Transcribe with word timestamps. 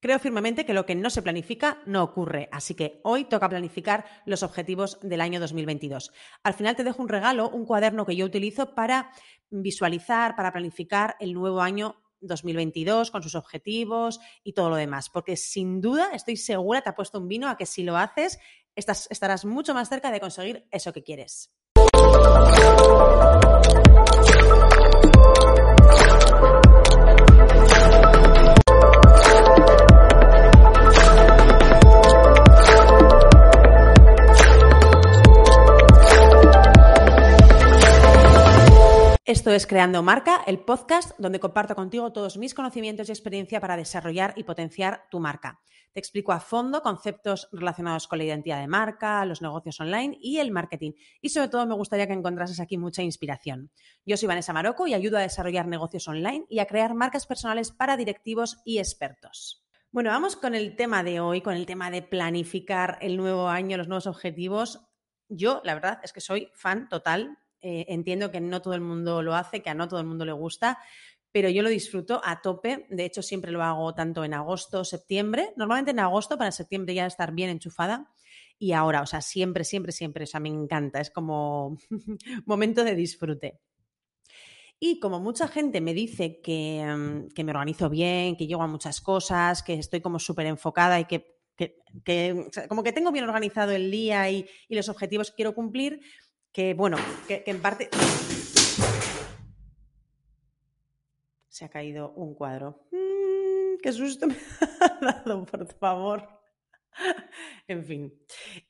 Creo 0.00 0.20
firmemente 0.20 0.64
que 0.64 0.74
lo 0.74 0.86
que 0.86 0.94
no 0.94 1.10
se 1.10 1.22
planifica 1.22 1.82
no 1.84 2.04
ocurre, 2.04 2.48
así 2.52 2.74
que 2.74 3.00
hoy 3.02 3.24
toca 3.24 3.48
planificar 3.48 4.04
los 4.26 4.44
objetivos 4.44 5.00
del 5.02 5.20
año 5.20 5.40
2022. 5.40 6.12
Al 6.44 6.54
final 6.54 6.76
te 6.76 6.84
dejo 6.84 7.02
un 7.02 7.08
regalo, 7.08 7.50
un 7.50 7.66
cuaderno 7.66 8.06
que 8.06 8.14
yo 8.14 8.24
utilizo 8.24 8.76
para 8.76 9.10
visualizar, 9.50 10.36
para 10.36 10.52
planificar 10.52 11.16
el 11.18 11.34
nuevo 11.34 11.60
año 11.60 11.96
2022 12.20 13.10
con 13.10 13.24
sus 13.24 13.34
objetivos 13.34 14.20
y 14.44 14.52
todo 14.52 14.70
lo 14.70 14.76
demás, 14.76 15.10
porque 15.10 15.36
sin 15.36 15.80
duda 15.80 16.10
estoy 16.12 16.36
segura, 16.36 16.80
te 16.80 16.90
ha 16.90 16.94
puesto 16.94 17.18
un 17.18 17.26
vino 17.26 17.48
a 17.48 17.56
que 17.56 17.66
si 17.66 17.82
lo 17.82 17.96
haces 17.96 18.38
estarás 18.76 19.44
mucho 19.44 19.74
más 19.74 19.88
cerca 19.88 20.12
de 20.12 20.20
conseguir 20.20 20.68
eso 20.70 20.92
que 20.92 21.02
quieres. 21.02 21.50
Esto 39.48 39.56
es 39.56 39.66
Creando 39.66 40.02
Marca, 40.02 40.42
el 40.46 40.58
podcast 40.58 41.18
donde 41.18 41.40
comparto 41.40 41.74
contigo 41.74 42.12
todos 42.12 42.36
mis 42.36 42.52
conocimientos 42.52 43.08
y 43.08 43.12
experiencia 43.12 43.62
para 43.62 43.78
desarrollar 43.78 44.34
y 44.36 44.44
potenciar 44.44 45.06
tu 45.10 45.20
marca. 45.20 45.62
Te 45.94 46.00
explico 46.00 46.32
a 46.32 46.40
fondo 46.40 46.82
conceptos 46.82 47.48
relacionados 47.50 48.08
con 48.08 48.18
la 48.18 48.24
identidad 48.24 48.60
de 48.60 48.68
marca, 48.68 49.24
los 49.24 49.40
negocios 49.40 49.80
online 49.80 50.18
y 50.20 50.36
el 50.36 50.50
marketing. 50.50 50.92
Y 51.22 51.30
sobre 51.30 51.48
todo 51.48 51.66
me 51.66 51.74
gustaría 51.74 52.06
que 52.06 52.12
encontrases 52.12 52.60
aquí 52.60 52.76
mucha 52.76 53.02
inspiración. 53.02 53.70
Yo 54.04 54.18
soy 54.18 54.28
Vanessa 54.28 54.52
Maroco 54.52 54.86
y 54.86 54.92
ayudo 54.92 55.16
a 55.16 55.22
desarrollar 55.22 55.66
negocios 55.66 56.06
online 56.08 56.44
y 56.50 56.58
a 56.58 56.66
crear 56.66 56.92
marcas 56.92 57.26
personales 57.26 57.70
para 57.70 57.96
directivos 57.96 58.58
y 58.66 58.80
expertos. 58.80 59.64
Bueno, 59.90 60.10
vamos 60.10 60.36
con 60.36 60.54
el 60.54 60.76
tema 60.76 61.02
de 61.02 61.20
hoy, 61.20 61.40
con 61.40 61.54
el 61.54 61.64
tema 61.64 61.90
de 61.90 62.02
planificar 62.02 62.98
el 63.00 63.16
nuevo 63.16 63.48
año, 63.48 63.78
los 63.78 63.88
nuevos 63.88 64.08
objetivos. 64.08 64.82
Yo, 65.30 65.62
la 65.64 65.72
verdad, 65.72 66.00
es 66.02 66.12
que 66.12 66.20
soy 66.20 66.50
fan 66.52 66.90
total 66.90 67.38
eh, 67.60 67.86
entiendo 67.88 68.30
que 68.30 68.40
no 68.40 68.62
todo 68.62 68.74
el 68.74 68.80
mundo 68.80 69.22
lo 69.22 69.34
hace, 69.34 69.62
que 69.62 69.70
a 69.70 69.74
no 69.74 69.88
todo 69.88 70.00
el 70.00 70.06
mundo 70.06 70.24
le 70.24 70.32
gusta, 70.32 70.78
pero 71.32 71.50
yo 71.50 71.62
lo 71.62 71.68
disfruto 71.68 72.20
a 72.24 72.40
tope. 72.40 72.86
De 72.90 73.04
hecho, 73.04 73.22
siempre 73.22 73.52
lo 73.52 73.62
hago 73.62 73.94
tanto 73.94 74.24
en 74.24 74.34
agosto, 74.34 74.84
septiembre. 74.84 75.52
Normalmente 75.56 75.90
en 75.90 76.00
agosto, 76.00 76.38
para 76.38 76.52
septiembre 76.52 76.94
ya 76.94 77.06
estar 77.06 77.32
bien 77.32 77.50
enchufada. 77.50 78.10
Y 78.58 78.72
ahora, 78.72 79.02
o 79.02 79.06
sea, 79.06 79.20
siempre, 79.20 79.64
siempre, 79.64 79.92
siempre. 79.92 80.24
O 80.24 80.26
sea, 80.26 80.40
me 80.40 80.48
encanta. 80.48 81.00
Es 81.00 81.10
como 81.10 81.78
momento 82.46 82.82
de 82.84 82.94
disfrute. 82.94 83.60
Y 84.80 85.00
como 85.00 85.20
mucha 85.20 85.48
gente 85.48 85.80
me 85.80 85.92
dice 85.92 86.40
que, 86.40 86.84
mm, 86.86 87.34
que, 87.34 87.44
me 87.44 87.50
organizo 87.50 87.90
bien, 87.90 88.36
que 88.36 88.46
llego 88.46 88.62
a 88.62 88.68
muchas 88.68 89.00
cosas, 89.00 89.62
que 89.62 89.74
estoy 89.74 90.00
como 90.00 90.18
súper 90.18 90.46
enfocada 90.46 91.00
y 91.00 91.04
que, 91.04 91.36
como 92.68 92.84
que 92.84 92.92
tengo 92.92 93.10
bien 93.10 93.24
organizado 93.24 93.72
el 93.72 93.90
día 93.90 94.30
y, 94.30 94.46
y 94.68 94.76
los 94.76 94.88
objetivos 94.88 95.30
que 95.30 95.36
quiero 95.36 95.54
cumplir, 95.54 96.00
que 96.52 96.74
bueno, 96.74 96.96
que, 97.26 97.42
en 97.46 97.60
parte... 97.60 97.88
Se 101.48 101.64
ha 101.64 101.68
caído 101.68 102.12
un 102.12 102.34
cuadro. 102.34 102.86
Mm, 102.92 103.78
¡Qué 103.82 103.92
susto 103.92 104.26
me 104.28 104.36
ha 104.80 104.98
dado, 105.00 105.44
por 105.44 105.66
favor! 105.74 106.28
En 107.68 107.84
fin, 107.84 108.12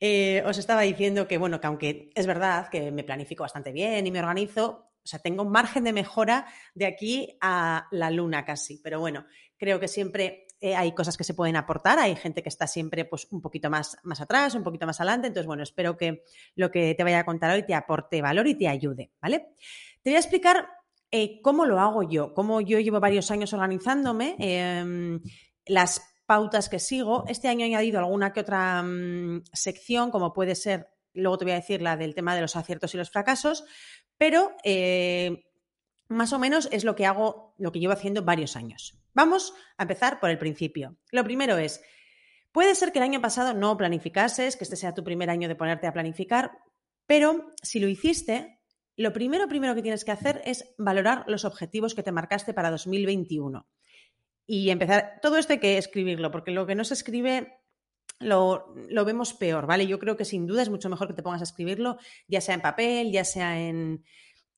eh, 0.00 0.42
os 0.44 0.58
estaba 0.58 0.82
diciendo 0.82 1.26
que, 1.26 1.38
bueno, 1.38 1.60
que 1.60 1.66
aunque 1.66 2.10
es 2.14 2.26
verdad 2.26 2.68
que 2.68 2.90
me 2.90 3.04
planifico 3.04 3.42
bastante 3.42 3.72
bien 3.72 4.06
y 4.06 4.10
me 4.10 4.18
organizo, 4.18 4.90
o 5.02 5.06
sea, 5.06 5.20
tengo 5.20 5.42
un 5.44 5.50
margen 5.50 5.84
de 5.84 5.92
mejora 5.92 6.46
de 6.74 6.86
aquí 6.86 7.38
a 7.40 7.88
la 7.90 8.10
luna 8.10 8.44
casi, 8.44 8.78
pero 8.82 9.00
bueno, 9.00 9.24
creo 9.56 9.80
que 9.80 9.88
siempre 9.88 10.47
eh, 10.60 10.74
hay 10.74 10.92
cosas 10.92 11.16
que 11.16 11.24
se 11.24 11.34
pueden 11.34 11.56
aportar, 11.56 11.98
hay 11.98 12.16
gente 12.16 12.42
que 12.42 12.48
está 12.48 12.66
siempre 12.66 13.04
pues, 13.04 13.28
un 13.30 13.40
poquito 13.40 13.70
más, 13.70 13.96
más 14.02 14.20
atrás, 14.20 14.54
un 14.54 14.64
poquito 14.64 14.86
más 14.86 15.00
adelante. 15.00 15.28
Entonces, 15.28 15.46
bueno, 15.46 15.62
espero 15.62 15.96
que 15.96 16.24
lo 16.56 16.70
que 16.70 16.94
te 16.94 17.04
vaya 17.04 17.20
a 17.20 17.24
contar 17.24 17.54
hoy 17.54 17.64
te 17.64 17.74
aporte 17.74 18.20
valor 18.22 18.46
y 18.48 18.56
te 18.56 18.66
ayude, 18.66 19.12
¿vale? 19.22 19.54
Te 20.02 20.10
voy 20.10 20.16
a 20.16 20.20
explicar 20.20 20.68
eh, 21.10 21.40
cómo 21.42 21.64
lo 21.64 21.78
hago 21.80 22.02
yo, 22.02 22.34
cómo 22.34 22.60
yo 22.60 22.80
llevo 22.80 23.00
varios 23.00 23.30
años 23.30 23.52
organizándome, 23.52 24.36
em, 24.38 25.20
las 25.66 26.02
pautas 26.26 26.68
que 26.68 26.78
sigo. 26.78 27.24
Este 27.28 27.48
año 27.48 27.64
he 27.64 27.68
añadido 27.68 27.98
alguna 27.98 28.32
que 28.32 28.40
otra 28.40 28.82
mm, 28.82 29.44
sección, 29.52 30.10
como 30.10 30.32
puede 30.32 30.54
ser, 30.54 30.88
luego 31.14 31.38
te 31.38 31.44
voy 31.44 31.52
a 31.52 31.56
decir 31.56 31.80
la 31.80 31.96
del 31.96 32.14
tema 32.14 32.34
de 32.34 32.42
los 32.42 32.56
aciertos 32.56 32.94
y 32.94 32.98
los 32.98 33.10
fracasos, 33.10 33.64
pero 34.18 34.52
eh, 34.64 35.44
más 36.08 36.32
o 36.32 36.38
menos 36.38 36.68
es 36.72 36.84
lo 36.84 36.96
que 36.96 37.06
hago, 37.06 37.54
lo 37.58 37.72
que 37.72 37.80
llevo 37.80 37.92
haciendo 37.92 38.22
varios 38.22 38.56
años. 38.56 38.98
Vamos 39.18 39.52
a 39.76 39.82
empezar 39.82 40.20
por 40.20 40.30
el 40.30 40.38
principio. 40.38 40.96
Lo 41.10 41.24
primero 41.24 41.58
es, 41.58 41.82
puede 42.52 42.76
ser 42.76 42.92
que 42.92 43.00
el 43.00 43.02
año 43.02 43.20
pasado 43.20 43.52
no 43.52 43.76
planificases, 43.76 44.56
que 44.56 44.62
este 44.62 44.76
sea 44.76 44.94
tu 44.94 45.02
primer 45.02 45.28
año 45.28 45.48
de 45.48 45.56
ponerte 45.56 45.88
a 45.88 45.92
planificar, 45.92 46.52
pero 47.04 47.50
si 47.60 47.80
lo 47.80 47.88
hiciste, 47.88 48.60
lo 48.94 49.12
primero, 49.12 49.48
primero 49.48 49.74
que 49.74 49.82
tienes 49.82 50.04
que 50.04 50.12
hacer 50.12 50.40
es 50.44 50.72
valorar 50.78 51.24
los 51.26 51.44
objetivos 51.44 51.96
que 51.96 52.04
te 52.04 52.12
marcaste 52.12 52.54
para 52.54 52.70
2021. 52.70 53.66
Y 54.46 54.70
empezar, 54.70 55.18
todo 55.20 55.36
esto 55.36 55.54
hay 55.54 55.58
que 55.58 55.78
escribirlo, 55.78 56.30
porque 56.30 56.52
lo 56.52 56.64
que 56.64 56.76
no 56.76 56.84
se 56.84 56.94
escribe 56.94 57.58
lo, 58.20 58.72
lo, 58.88 59.04
vemos 59.04 59.34
peor, 59.34 59.66
¿vale? 59.66 59.88
Yo 59.88 59.98
creo 59.98 60.16
que 60.16 60.24
sin 60.24 60.46
duda 60.46 60.62
es 60.62 60.70
mucho 60.70 60.88
mejor 60.88 61.08
que 61.08 61.14
te 61.14 61.24
pongas 61.24 61.40
a 61.40 61.44
escribirlo, 61.44 61.98
ya 62.28 62.40
sea 62.40 62.54
en 62.54 62.60
papel, 62.60 63.10
ya 63.10 63.24
sea 63.24 63.58
en, 63.58 64.04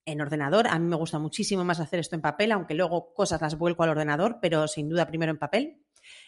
en 0.05 0.21
ordenador. 0.21 0.67
A 0.69 0.79
mí 0.79 0.87
me 0.87 0.97
gusta 0.97 1.19
muchísimo 1.19 1.65
más 1.65 1.81
hacer 1.81 2.01
esto 2.01 2.17
en 2.17 2.23
papel, 2.23 2.53
aunque 2.53 2.75
luego 2.75 3.13
cosas 3.15 3.41
las 3.41 3.57
vuelco 3.57 3.83
al 3.83 3.91
ordenador, 3.91 4.39
pero 4.41 4.69
sin 4.69 4.89
duda 4.89 5.07
primero 5.07 5.31
en 5.31 5.39
papel. 5.39 5.83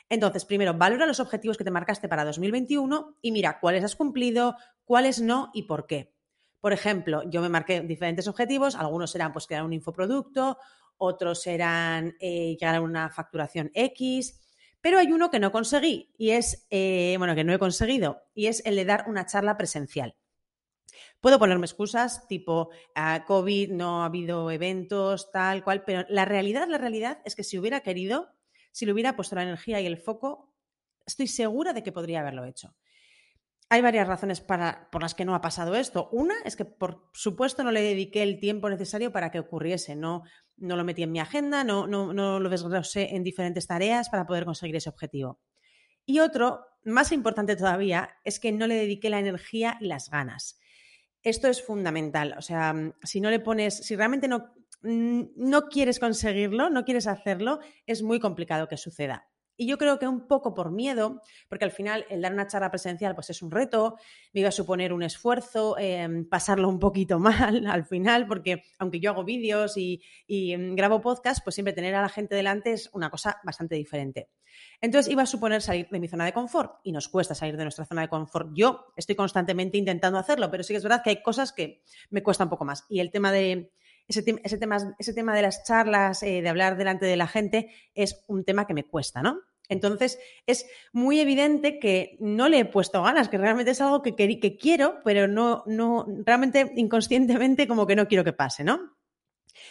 Entonces, 0.08 0.44
primero, 0.44 0.74
valora 0.74 1.06
los 1.06 1.20
objetivos 1.20 1.56
que 1.56 1.64
te 1.64 1.70
marcaste 1.70 2.08
para 2.08 2.24
2021 2.24 3.18
y 3.22 3.32
mira 3.32 3.58
cuáles 3.60 3.84
has 3.84 3.96
cumplido, 3.96 4.56
cuáles 4.84 5.20
no 5.20 5.50
y 5.54 5.62
por 5.62 5.86
qué. 5.86 6.14
Por 6.60 6.72
ejemplo, 6.72 7.22
yo 7.28 7.40
me 7.40 7.48
marqué 7.48 7.80
diferentes 7.80 8.28
objetivos, 8.28 8.76
algunos 8.76 9.14
eran 9.14 9.32
pues 9.32 9.46
crear 9.46 9.64
un 9.64 9.72
infoproducto, 9.72 10.58
otros 10.96 11.46
eran 11.46 12.14
eh, 12.20 12.56
llegar 12.60 12.76
a 12.76 12.80
una 12.80 13.10
facturación 13.10 13.70
X, 13.74 14.40
pero 14.80 14.98
hay 14.98 15.10
uno 15.10 15.30
que 15.30 15.40
no 15.40 15.50
conseguí 15.50 16.12
y 16.16 16.30
es, 16.30 16.66
eh, 16.70 17.16
bueno, 17.18 17.34
que 17.34 17.42
no 17.44 17.52
he 17.52 17.58
conseguido, 17.58 18.22
y 18.34 18.46
es 18.46 18.64
el 18.64 18.76
de 18.76 18.84
dar 18.84 19.04
una 19.08 19.26
charla 19.26 19.56
presencial. 19.56 20.14
Puedo 21.20 21.38
ponerme 21.38 21.66
excusas 21.66 22.26
tipo 22.28 22.70
ah, 22.94 23.24
COVID, 23.26 23.70
no 23.72 24.02
ha 24.02 24.06
habido 24.06 24.50
eventos, 24.50 25.30
tal 25.30 25.64
cual, 25.64 25.84
pero 25.84 26.04
la 26.08 26.24
realidad, 26.24 26.66
la 26.68 26.78
realidad 26.78 27.20
es 27.24 27.34
que 27.36 27.44
si 27.44 27.58
hubiera 27.58 27.80
querido, 27.80 28.30
si 28.70 28.86
le 28.86 28.92
hubiera 28.92 29.16
puesto 29.16 29.36
la 29.36 29.42
energía 29.42 29.80
y 29.80 29.86
el 29.86 29.98
foco, 29.98 30.54
estoy 31.06 31.26
segura 31.26 31.72
de 31.72 31.82
que 31.82 31.92
podría 31.92 32.20
haberlo 32.20 32.44
hecho. 32.44 32.74
Hay 33.72 33.80
varias 33.80 34.06
razones 34.06 34.42
para, 34.42 34.90
por 34.90 35.00
las 35.00 35.14
que 35.14 35.24
no 35.24 35.34
ha 35.34 35.40
pasado 35.40 35.74
esto. 35.74 36.10
Una 36.12 36.34
es 36.44 36.56
que, 36.56 36.66
por 36.66 37.08
supuesto, 37.14 37.64
no 37.64 37.70
le 37.70 37.80
dediqué 37.80 38.22
el 38.22 38.38
tiempo 38.38 38.68
necesario 38.68 39.12
para 39.12 39.30
que 39.30 39.38
ocurriese. 39.38 39.96
No, 39.96 40.24
no 40.58 40.76
lo 40.76 40.84
metí 40.84 41.02
en 41.02 41.10
mi 41.10 41.20
agenda, 41.20 41.64
no, 41.64 41.86
no, 41.86 42.12
no 42.12 42.38
lo 42.38 42.50
desglosé 42.50 43.14
en 43.16 43.24
diferentes 43.24 43.66
tareas 43.66 44.10
para 44.10 44.26
poder 44.26 44.44
conseguir 44.44 44.76
ese 44.76 44.90
objetivo. 44.90 45.40
Y 46.04 46.18
otro, 46.18 46.66
más 46.84 47.12
importante 47.12 47.56
todavía, 47.56 48.10
es 48.24 48.40
que 48.40 48.52
no 48.52 48.66
le 48.66 48.74
dediqué 48.74 49.08
la 49.08 49.20
energía 49.20 49.78
y 49.80 49.86
las 49.86 50.10
ganas. 50.10 50.60
Esto 51.22 51.48
es 51.48 51.62
fundamental. 51.62 52.34
O 52.36 52.42
sea, 52.42 52.74
si 53.02 53.20
no 53.20 53.30
le 53.30 53.40
pones, 53.40 53.76
si 53.76 53.96
realmente 53.96 54.28
no, 54.28 54.54
no 54.82 55.68
quieres 55.68 55.98
conseguirlo, 55.98 56.70
no 56.70 56.84
quieres 56.84 57.06
hacerlo, 57.06 57.60
es 57.86 58.02
muy 58.02 58.20
complicado 58.20 58.68
que 58.68 58.76
suceda. 58.76 59.28
Y 59.56 59.66
yo 59.66 59.78
creo 59.78 59.98
que 59.98 60.08
un 60.08 60.26
poco 60.26 60.54
por 60.54 60.70
miedo, 60.70 61.20
porque 61.48 61.64
al 61.64 61.70
final 61.70 62.06
el 62.08 62.22
dar 62.22 62.32
una 62.32 62.46
charla 62.46 62.70
presencial 62.70 63.14
pues 63.14 63.30
es 63.30 63.42
un 63.42 63.50
reto, 63.50 63.96
me 64.32 64.40
iba 64.40 64.48
a 64.48 64.52
suponer 64.52 64.92
un 64.92 65.02
esfuerzo, 65.02 65.76
em, 65.78 66.28
pasarlo 66.28 66.68
un 66.68 66.78
poquito 66.78 67.18
mal 67.18 67.66
al 67.66 67.84
final, 67.84 68.26
porque 68.26 68.62
aunque 68.78 69.00
yo 69.00 69.10
hago 69.10 69.24
vídeos 69.24 69.76
y, 69.76 70.02
y 70.26 70.52
em, 70.52 70.74
grabo 70.74 71.00
podcast, 71.00 71.44
pues 71.44 71.54
siempre 71.54 71.72
tener 71.72 71.94
a 71.94 72.02
la 72.02 72.08
gente 72.08 72.34
delante 72.34 72.72
es 72.72 72.90
una 72.92 73.10
cosa 73.10 73.40
bastante 73.44 73.74
diferente. 73.74 74.30
Entonces 74.80 75.10
iba 75.10 75.22
a 75.22 75.26
suponer 75.26 75.62
salir 75.62 75.88
de 75.90 76.00
mi 76.00 76.08
zona 76.08 76.24
de 76.24 76.32
confort 76.32 76.80
y 76.82 76.92
nos 76.92 77.08
cuesta 77.08 77.34
salir 77.34 77.56
de 77.56 77.64
nuestra 77.64 77.84
zona 77.84 78.02
de 78.02 78.08
confort. 78.08 78.50
Yo 78.54 78.92
estoy 78.96 79.14
constantemente 79.14 79.78
intentando 79.78 80.18
hacerlo, 80.18 80.50
pero 80.50 80.62
sí 80.62 80.72
que 80.72 80.78
es 80.78 80.82
verdad 80.82 81.02
que 81.02 81.10
hay 81.10 81.22
cosas 81.22 81.52
que 81.52 81.82
me 82.10 82.22
cuesta 82.22 82.44
un 82.44 82.50
poco 82.50 82.64
más. 82.64 82.84
Y 82.88 83.00
el 83.00 83.10
tema 83.10 83.32
de 83.32 83.72
ese, 84.08 84.22
tema, 84.22 84.94
ese 84.98 85.14
tema 85.14 85.34
de 85.34 85.42
las 85.42 85.64
charlas, 85.64 86.22
eh, 86.22 86.42
de 86.42 86.48
hablar 86.48 86.76
delante 86.76 87.06
de 87.06 87.16
la 87.16 87.26
gente, 87.26 87.70
es 87.94 88.24
un 88.28 88.44
tema 88.44 88.66
que 88.66 88.74
me 88.74 88.84
cuesta, 88.84 89.22
¿no? 89.22 89.40
Entonces, 89.68 90.18
es 90.46 90.66
muy 90.92 91.20
evidente 91.20 91.78
que 91.78 92.16
no 92.20 92.48
le 92.48 92.58
he 92.58 92.64
puesto 92.64 93.02
ganas, 93.02 93.28
que 93.28 93.38
realmente 93.38 93.70
es 93.70 93.80
algo 93.80 94.02
que, 94.02 94.14
que 94.14 94.56
quiero, 94.56 94.98
pero 95.04 95.28
no, 95.28 95.62
no, 95.66 96.06
realmente 96.26 96.72
inconscientemente 96.76 97.66
como 97.66 97.86
que 97.86 97.96
no 97.96 98.08
quiero 98.08 98.24
que 98.24 98.32
pase, 98.32 98.64
¿no? 98.64 98.96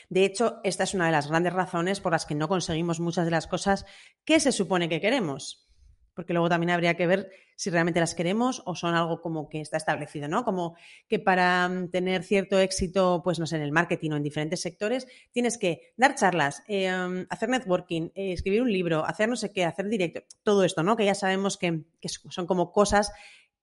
De 0.09 0.25
hecho, 0.25 0.59
esta 0.63 0.83
es 0.83 0.93
una 0.93 1.07
de 1.07 1.11
las 1.11 1.27
grandes 1.27 1.53
razones 1.53 1.99
por 1.99 2.11
las 2.11 2.25
que 2.25 2.35
no 2.35 2.47
conseguimos 2.47 2.99
muchas 2.99 3.25
de 3.25 3.31
las 3.31 3.47
cosas 3.47 3.85
que 4.25 4.39
se 4.39 4.51
supone 4.51 4.89
que 4.89 5.01
queremos. 5.01 5.70
Porque 6.13 6.33
luego 6.33 6.49
también 6.49 6.71
habría 6.71 6.95
que 6.95 7.07
ver 7.07 7.29
si 7.55 7.69
realmente 7.69 7.99
las 7.99 8.15
queremos 8.15 8.63
o 8.65 8.75
son 8.75 8.95
algo 8.95 9.21
como 9.21 9.47
que 9.47 9.61
está 9.61 9.77
establecido, 9.77 10.27
¿no? 10.27 10.43
Como 10.43 10.75
que 11.07 11.19
para 11.19 11.69
mm, 11.69 11.91
tener 11.91 12.23
cierto 12.23 12.57
éxito, 12.57 13.21
pues 13.23 13.39
no 13.39 13.45
sé, 13.45 13.57
en 13.57 13.61
el 13.61 13.71
marketing 13.71 14.11
o 14.11 14.15
en 14.17 14.23
diferentes 14.23 14.61
sectores, 14.61 15.07
tienes 15.31 15.57
que 15.57 15.93
dar 15.95 16.15
charlas, 16.15 16.63
mm, 16.67 17.27
hacer 17.29 17.49
networking, 17.49 18.09
eh, 18.15 18.33
escribir 18.33 18.63
un 18.63 18.71
libro, 18.71 19.05
hacer 19.05 19.29
no 19.29 19.35
sé 19.35 19.51
qué, 19.51 19.63
hacer 19.63 19.87
directo, 19.89 20.21
todo 20.43 20.63
esto, 20.63 20.81
¿no? 20.81 20.95
Que 20.95 21.05
ya 21.05 21.13
sabemos 21.13 21.57
que, 21.57 21.83
son 22.01 22.47
como 22.47 22.71
cosas 22.71 23.11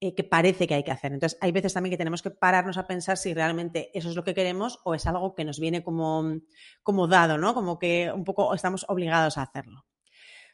eh, 0.00 0.14
que 0.14 0.22
parece 0.22 0.68
que 0.68 0.74
hay 0.74 0.84
que 0.84 0.92
hacer. 0.92 1.12
Entonces, 1.12 1.36
hay 1.40 1.50
veces 1.50 1.74
también 1.74 1.90
que 1.90 1.98
tenemos 1.98 2.22
que 2.22 2.30
pararnos 2.30 2.78
a 2.78 2.86
pensar 2.86 3.16
si 3.16 3.34
realmente 3.34 3.90
eso 3.94 4.08
es 4.08 4.14
lo 4.14 4.22
que 4.22 4.32
queremos 4.32 4.78
o 4.84 4.94
es 4.94 5.06
algo 5.08 5.34
que 5.34 5.44
nos 5.44 5.58
viene 5.58 5.82
como, 5.82 6.22
mm, 6.22 6.42
como 6.84 7.08
dado, 7.08 7.36
¿no? 7.36 7.52
Como 7.52 7.80
que 7.80 8.12
un 8.14 8.22
poco 8.24 8.54
estamos 8.54 8.86
obligados 8.88 9.38
a 9.38 9.42
hacerlo. 9.42 9.86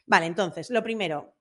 Vale, 0.07 0.25
entonces, 0.25 0.69
lo 0.71 0.83
primero, 0.83 1.34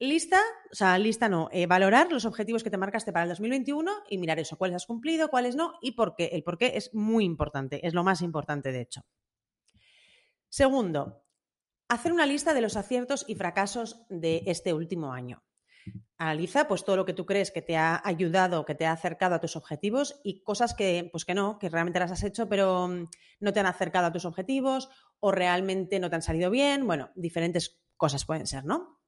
lista, 0.00 0.40
o 0.72 0.74
sea, 0.74 0.98
lista 0.98 1.28
no, 1.28 1.48
eh, 1.52 1.66
valorar 1.66 2.10
los 2.10 2.24
objetivos 2.24 2.64
que 2.64 2.70
te 2.70 2.78
marcaste 2.78 3.12
para 3.12 3.24
el 3.24 3.28
2021 3.28 3.92
y 4.08 4.18
mirar 4.18 4.38
eso, 4.40 4.56
cuáles 4.56 4.76
has 4.76 4.86
cumplido, 4.86 5.28
cuáles 5.28 5.54
no 5.54 5.74
y 5.80 5.92
por 5.92 6.16
qué. 6.16 6.30
El 6.32 6.42
por 6.42 6.58
qué 6.58 6.72
es 6.74 6.92
muy 6.94 7.24
importante, 7.24 7.86
es 7.86 7.94
lo 7.94 8.02
más 8.02 8.22
importante 8.22 8.72
de 8.72 8.80
hecho. 8.80 9.02
Segundo, 10.48 11.22
hacer 11.88 12.12
una 12.12 12.26
lista 12.26 12.54
de 12.54 12.62
los 12.62 12.76
aciertos 12.76 13.24
y 13.28 13.36
fracasos 13.36 14.04
de 14.08 14.42
este 14.46 14.72
último 14.72 15.12
año. 15.12 15.44
Analiza 16.18 16.66
pues 16.66 16.84
todo 16.84 16.96
lo 16.96 17.06
que 17.06 17.14
tú 17.14 17.24
crees 17.24 17.50
que 17.50 17.62
te 17.62 17.76
ha 17.76 18.00
ayudado, 18.04 18.64
que 18.64 18.74
te 18.74 18.86
ha 18.86 18.92
acercado 18.92 19.34
a 19.34 19.40
tus 19.40 19.56
objetivos 19.56 20.20
y 20.24 20.42
cosas 20.42 20.74
que 20.74 21.08
pues 21.12 21.24
que 21.24 21.34
no, 21.34 21.58
que 21.58 21.68
realmente 21.68 21.98
las 21.98 22.10
has 22.10 22.22
hecho 22.22 22.48
pero 22.48 22.88
mm, 22.88 23.08
no 23.40 23.52
te 23.52 23.60
han 23.60 23.66
acercado 23.66 24.06
a 24.06 24.12
tus 24.12 24.26
objetivos 24.26 24.90
o 25.20 25.30
realmente 25.30 25.98
no 25.98 26.10
te 26.10 26.16
han 26.16 26.22
salido 26.22 26.50
bien, 26.50 26.86
bueno, 26.86 27.10
diferentes 27.14 27.80
cosas 27.96 28.24
pueden 28.24 28.46
ser, 28.46 28.64
¿no? 28.64 28.99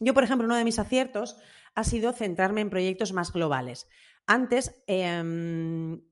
Yo, 0.00 0.14
por 0.14 0.24
ejemplo, 0.24 0.46
uno 0.46 0.56
de 0.56 0.64
mis 0.64 0.78
aciertos 0.78 1.36
ha 1.74 1.84
sido 1.84 2.12
centrarme 2.12 2.60
en 2.60 2.70
proyectos 2.70 3.12
más 3.12 3.32
globales. 3.32 3.88
Antes 4.26 4.82
em, 4.86 6.02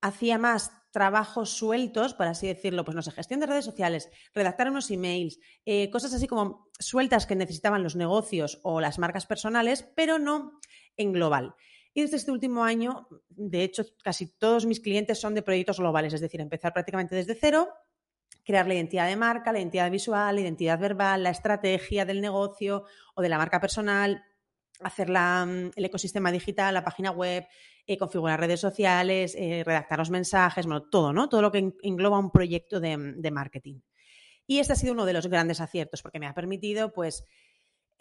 hacía 0.00 0.38
más 0.38 0.72
trabajos 0.92 1.50
sueltos, 1.50 2.14
por 2.14 2.26
así 2.26 2.46
decirlo, 2.46 2.84
pues 2.84 2.94
no 2.94 3.02
sé, 3.02 3.12
gestión 3.12 3.40
de 3.40 3.46
redes 3.46 3.64
sociales, 3.64 4.10
redactar 4.34 4.70
unos 4.70 4.90
emails, 4.90 5.38
eh, 5.64 5.90
cosas 5.90 6.12
así 6.14 6.26
como 6.26 6.68
sueltas 6.78 7.26
que 7.26 7.36
necesitaban 7.36 7.82
los 7.82 7.96
negocios 7.96 8.60
o 8.62 8.80
las 8.80 8.98
marcas 8.98 9.26
personales, 9.26 9.88
pero 9.94 10.18
no 10.18 10.58
en 10.96 11.12
global. 11.12 11.54
Y 11.94 12.02
desde 12.02 12.16
este 12.16 12.32
último 12.32 12.64
año, 12.64 13.08
de 13.28 13.62
hecho, 13.64 13.84
casi 14.02 14.26
todos 14.26 14.66
mis 14.66 14.80
clientes 14.80 15.20
son 15.20 15.34
de 15.34 15.42
proyectos 15.42 15.78
globales, 15.78 16.12
es 16.12 16.20
decir, 16.20 16.40
empezar 16.40 16.72
prácticamente 16.72 17.14
desde 17.14 17.34
cero 17.34 17.68
crear 18.44 18.66
la 18.66 18.74
identidad 18.74 19.06
de 19.06 19.16
marca, 19.16 19.52
la 19.52 19.58
identidad 19.58 19.90
visual, 19.90 20.34
la 20.34 20.40
identidad 20.40 20.78
verbal, 20.78 21.22
la 21.22 21.30
estrategia 21.30 22.04
del 22.04 22.20
negocio 22.20 22.84
o 23.14 23.22
de 23.22 23.28
la 23.28 23.38
marca 23.38 23.60
personal, 23.60 24.24
hacer 24.80 25.10
mm, 25.10 25.72
el 25.76 25.84
ecosistema 25.84 26.32
digital, 26.32 26.74
la 26.74 26.84
página 26.84 27.10
web, 27.10 27.46
eh, 27.86 27.96
configurar 27.96 28.40
redes 28.40 28.60
sociales, 28.60 29.34
eh, 29.36 29.62
redactar 29.64 29.98
los 29.98 30.10
mensajes, 30.10 30.66
bueno, 30.66 30.82
todo, 30.82 31.12
¿no? 31.12 31.28
Todo 31.28 31.42
lo 31.42 31.52
que 31.52 31.72
engloba 31.82 32.18
un 32.18 32.30
proyecto 32.30 32.80
de, 32.80 32.96
de 33.16 33.30
marketing. 33.30 33.80
Y 34.46 34.58
este 34.58 34.72
ha 34.72 34.76
sido 34.76 34.92
uno 34.94 35.06
de 35.06 35.12
los 35.12 35.26
grandes 35.26 35.60
aciertos 35.60 36.02
porque 36.02 36.18
me 36.18 36.26
ha 36.26 36.34
permitido, 36.34 36.92
pues, 36.92 37.24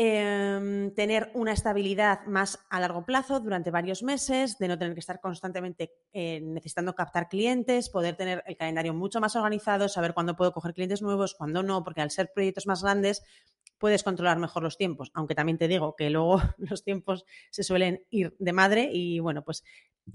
Em, 0.01 0.91
tener 0.95 1.29
una 1.33 1.51
estabilidad 1.51 2.25
más 2.25 2.57
a 2.69 2.79
largo 2.79 3.05
plazo 3.05 3.41
durante 3.41 3.69
varios 3.69 4.01
meses, 4.01 4.57
de 4.57 4.69
no 4.69 4.77
tener 4.79 4.93
que 4.93 5.01
estar 5.01 5.19
constantemente 5.19 5.91
eh, 6.13 6.39
necesitando 6.39 6.95
captar 6.95 7.27
clientes, 7.27 7.89
poder 7.89 8.15
tener 8.15 8.41
el 8.47 8.55
calendario 8.55 8.93
mucho 8.93 9.19
más 9.19 9.35
organizado, 9.35 9.89
saber 9.89 10.13
cuándo 10.13 10.37
puedo 10.37 10.53
coger 10.53 10.73
clientes 10.73 11.01
nuevos, 11.01 11.35
cuándo 11.35 11.63
no, 11.63 11.83
porque 11.83 11.99
al 11.99 12.11
ser 12.11 12.31
proyectos 12.33 12.65
más 12.65 12.81
grandes 12.81 13.25
puedes 13.77 14.03
controlar 14.03 14.39
mejor 14.39 14.63
los 14.63 14.77
tiempos, 14.77 15.11
aunque 15.15 15.35
también 15.35 15.57
te 15.57 15.67
digo 15.67 15.97
que 15.97 16.09
luego 16.09 16.41
los 16.59 16.85
tiempos 16.85 17.25
se 17.49 17.63
suelen 17.63 18.05
ir 18.09 18.33
de 18.39 18.53
madre 18.53 18.89
y 18.93 19.19
bueno, 19.19 19.43
pues 19.43 19.65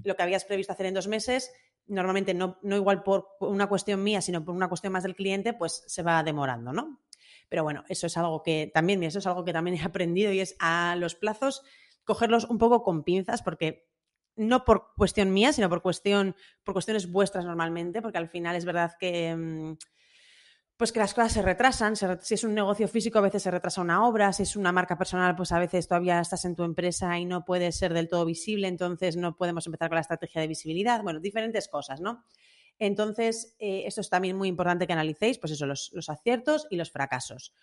lo 0.02 0.16
que 0.16 0.22
habías 0.22 0.46
previsto 0.46 0.72
hacer 0.72 0.86
en 0.86 0.94
dos 0.94 1.08
meses, 1.08 1.52
normalmente 1.88 2.32
no, 2.32 2.58
no 2.62 2.76
igual 2.76 3.02
por 3.02 3.36
una 3.40 3.68
cuestión 3.68 4.02
mía, 4.02 4.22
sino 4.22 4.42
por 4.46 4.54
una 4.54 4.68
cuestión 4.68 4.94
más 4.94 5.02
del 5.02 5.14
cliente, 5.14 5.52
pues 5.52 5.84
se 5.86 6.02
va 6.02 6.22
demorando, 6.22 6.72
¿no? 6.72 7.00
Pero 7.48 7.62
bueno, 7.62 7.84
eso 7.88 8.06
es 8.06 8.16
algo 8.16 8.42
que 8.42 8.70
también, 8.72 9.02
eso 9.02 9.18
es 9.18 9.26
algo 9.26 9.44
que 9.44 9.52
también 9.52 9.76
he 9.80 9.82
aprendido 9.82 10.32
y 10.32 10.40
es 10.40 10.56
a 10.58 10.96
los 10.96 11.14
plazos 11.14 11.62
cogerlos 12.04 12.44
un 12.44 12.58
poco 12.58 12.82
con 12.82 13.02
pinzas 13.02 13.42
porque 13.42 13.88
no 14.36 14.64
por 14.64 14.94
cuestión 14.96 15.32
mía, 15.32 15.52
sino 15.52 15.68
por 15.68 15.80
cuestión, 15.80 16.34
por 16.64 16.74
cuestiones 16.74 17.10
vuestras 17.10 17.44
normalmente, 17.44 18.02
porque 18.02 18.18
al 18.18 18.28
final 18.28 18.56
es 18.56 18.64
verdad 18.64 18.92
que 18.98 19.34
mm, 19.34 19.76
pues 20.76 20.90
que 20.90 20.98
las 20.98 21.14
cosas 21.14 21.32
se 21.32 21.42
retrasan. 21.42 21.94
si 21.96 22.34
es 22.34 22.44
un 22.44 22.54
negocio 22.54 22.88
físico, 22.88 23.18
a 23.18 23.22
veces 23.22 23.42
se 23.42 23.50
retrasa 23.50 23.80
una 23.80 24.06
obra. 24.06 24.32
Si 24.32 24.42
es 24.42 24.56
una 24.56 24.72
marca 24.72 24.98
personal, 24.98 25.36
pues 25.36 25.52
a 25.52 25.58
veces 25.58 25.86
todavía 25.86 26.20
estás 26.20 26.44
en 26.44 26.56
tu 26.56 26.64
empresa 26.64 27.16
y 27.18 27.24
no 27.24 27.44
puedes 27.44 27.76
ser 27.76 27.94
del 27.94 28.08
todo 28.08 28.24
visible, 28.24 28.66
entonces 28.66 29.16
no 29.16 29.36
podemos 29.36 29.66
empezar 29.66 29.88
con 29.88 29.96
la 29.96 30.00
estrategia 30.00 30.40
de 30.40 30.48
visibilidad. 30.48 31.02
Bueno, 31.02 31.20
diferentes 31.20 31.68
cosas, 31.68 32.00
¿no? 32.00 32.24
Entonces, 32.78 33.56
eh, 33.58 33.84
esto 33.86 34.00
es 34.00 34.10
también 34.10 34.36
muy 34.36 34.48
importante 34.48 34.86
que 34.86 34.92
analicéis, 34.92 35.38
pues 35.38 35.52
eso, 35.52 35.66
los, 35.66 35.92
aciertos 36.08 36.66
y 36.70 36.76
los 36.76 36.90
fracasos. 36.90 37.54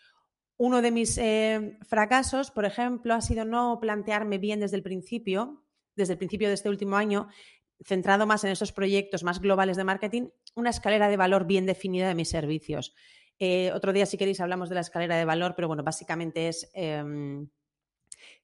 Uno 0.57 0.81
de 0.81 0.91
mis 0.91 1.17
eh, 1.17 1.77
fracasos, 1.87 2.51
por 2.51 2.65
ejemplo, 2.65 3.13
ha 3.13 3.21
sido 3.21 3.45
no 3.45 3.79
plantearme 3.81 4.37
bien 4.37 4.59
desde 4.59 4.77
el 4.77 4.83
principio, 4.83 5.63
desde 5.95 6.13
el 6.13 6.19
principio 6.19 6.47
de 6.47 6.53
este 6.53 6.69
último 6.69 6.95
año, 6.95 7.27
centrado 7.83 8.27
más 8.27 8.43
en 8.43 8.51
esos 8.51 8.71
proyectos 8.71 9.23
más 9.23 9.41
globales 9.41 9.75
de 9.75 9.83
marketing, 9.83 10.29
una 10.55 10.69
escalera 10.69 11.09
de 11.09 11.17
valor 11.17 11.45
bien 11.45 11.65
definida 11.65 12.07
de 12.07 12.15
mis 12.15 12.29
servicios. 12.29 12.93
Eh, 13.39 13.71
otro 13.73 13.91
día, 13.91 14.05
si 14.05 14.17
queréis, 14.17 14.39
hablamos 14.39 14.69
de 14.69 14.75
la 14.75 14.81
escalera 14.81 15.17
de 15.17 15.25
valor, 15.25 15.55
pero 15.55 15.67
bueno, 15.67 15.83
básicamente 15.83 16.47
es 16.47 16.69
em, 16.75 17.49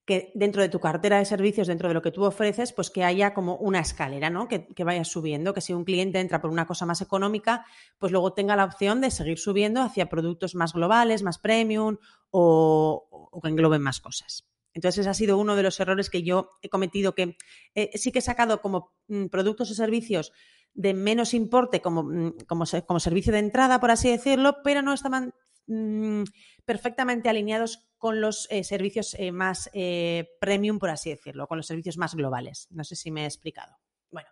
que 0.08 0.32
dentro 0.36 0.62
de 0.62 0.70
tu 0.70 0.80
cartera 0.80 1.20
de 1.20 1.26
servicios, 1.26 1.68
dentro 1.68 1.90
de 1.90 1.94
lo 1.94 2.02
que 2.02 2.12
tú 2.12 2.24
ofreces, 2.24 2.72
pues 2.72 2.90
que 2.90 3.04
haya 3.04 3.34
como 3.34 3.58
una 3.58 3.82
escalera, 3.82 4.30
¿no? 4.30 4.48
Que, 4.48 4.66
que 4.66 4.86
vaya 4.86 5.04
subiendo, 5.04 5.54
que 5.54 5.60
si 5.60 5.74
un 5.74 5.84
cliente 5.84 6.22
entra 6.22 6.40
por 6.40 6.50
una 6.50 6.66
cosa 6.66 6.86
más 6.86 7.02
económica, 7.02 7.66
pues 7.98 8.14
luego 8.14 8.32
tenga 8.32 8.56
la 8.56 8.64
opción 8.64 9.02
de 9.02 9.12
seguir 9.12 9.38
subiendo 9.38 9.82
hacia 9.82 10.08
productos 10.08 10.56
más 10.56 10.72
globales, 10.72 11.24
más 11.24 11.40
premium 11.40 11.98
o, 12.32 13.42
que 13.44 13.50
engloben 13.50 13.82
más 13.82 14.00
cosas. 14.00 14.48
Entonces, 14.74 15.00
ese 15.00 15.10
ha 15.10 15.14
sido 15.14 15.38
uno 15.38 15.58
de 15.58 15.64
los 15.64 15.78
errores 15.82 16.10
que 16.10 16.24
yo 16.24 16.52
he 16.62 16.70
cometido, 16.70 17.14
que 17.14 17.36
eh, 17.76 17.92
sí 17.96 18.14
que 18.14 18.20
he 18.20 18.22
sacado 18.22 18.62
como 18.62 18.94
mm, 19.10 19.26
productos 19.26 19.72
o 19.72 19.74
servicios 19.74 20.32
de 20.74 20.94
menos 20.94 21.34
importe 21.34 21.82
como, 21.82 22.04
mm, 22.04 22.38
como, 22.48 22.64
como, 22.86 23.00
servicio 23.02 23.34
de 23.34 23.40
entrada, 23.40 23.82
por 23.82 23.92
así 23.92 24.10
decirlo, 24.10 24.58
pero 24.64 24.82
no 24.82 24.94
estaban 24.94 25.34
mm, 25.66 26.24
perfectamente 26.64 27.28
alineados 27.28 27.87
con 27.98 28.22
los 28.22 28.48
eh, 28.52 28.64
servicios 28.64 29.16
eh, 29.18 29.32
más 29.32 29.70
eh, 29.74 30.30
premium, 30.40 30.80
por 30.80 30.90
así 30.90 31.10
decirlo, 31.10 31.48
con 31.48 31.58
los 31.58 31.68
servicios 31.68 31.98
más 31.98 32.16
globales. 32.16 32.68
No 32.72 32.84
sé 32.84 32.96
si 32.96 33.12
me 33.12 33.24
he 33.24 33.26
explicado. 33.26 33.76
Bueno, 34.12 34.30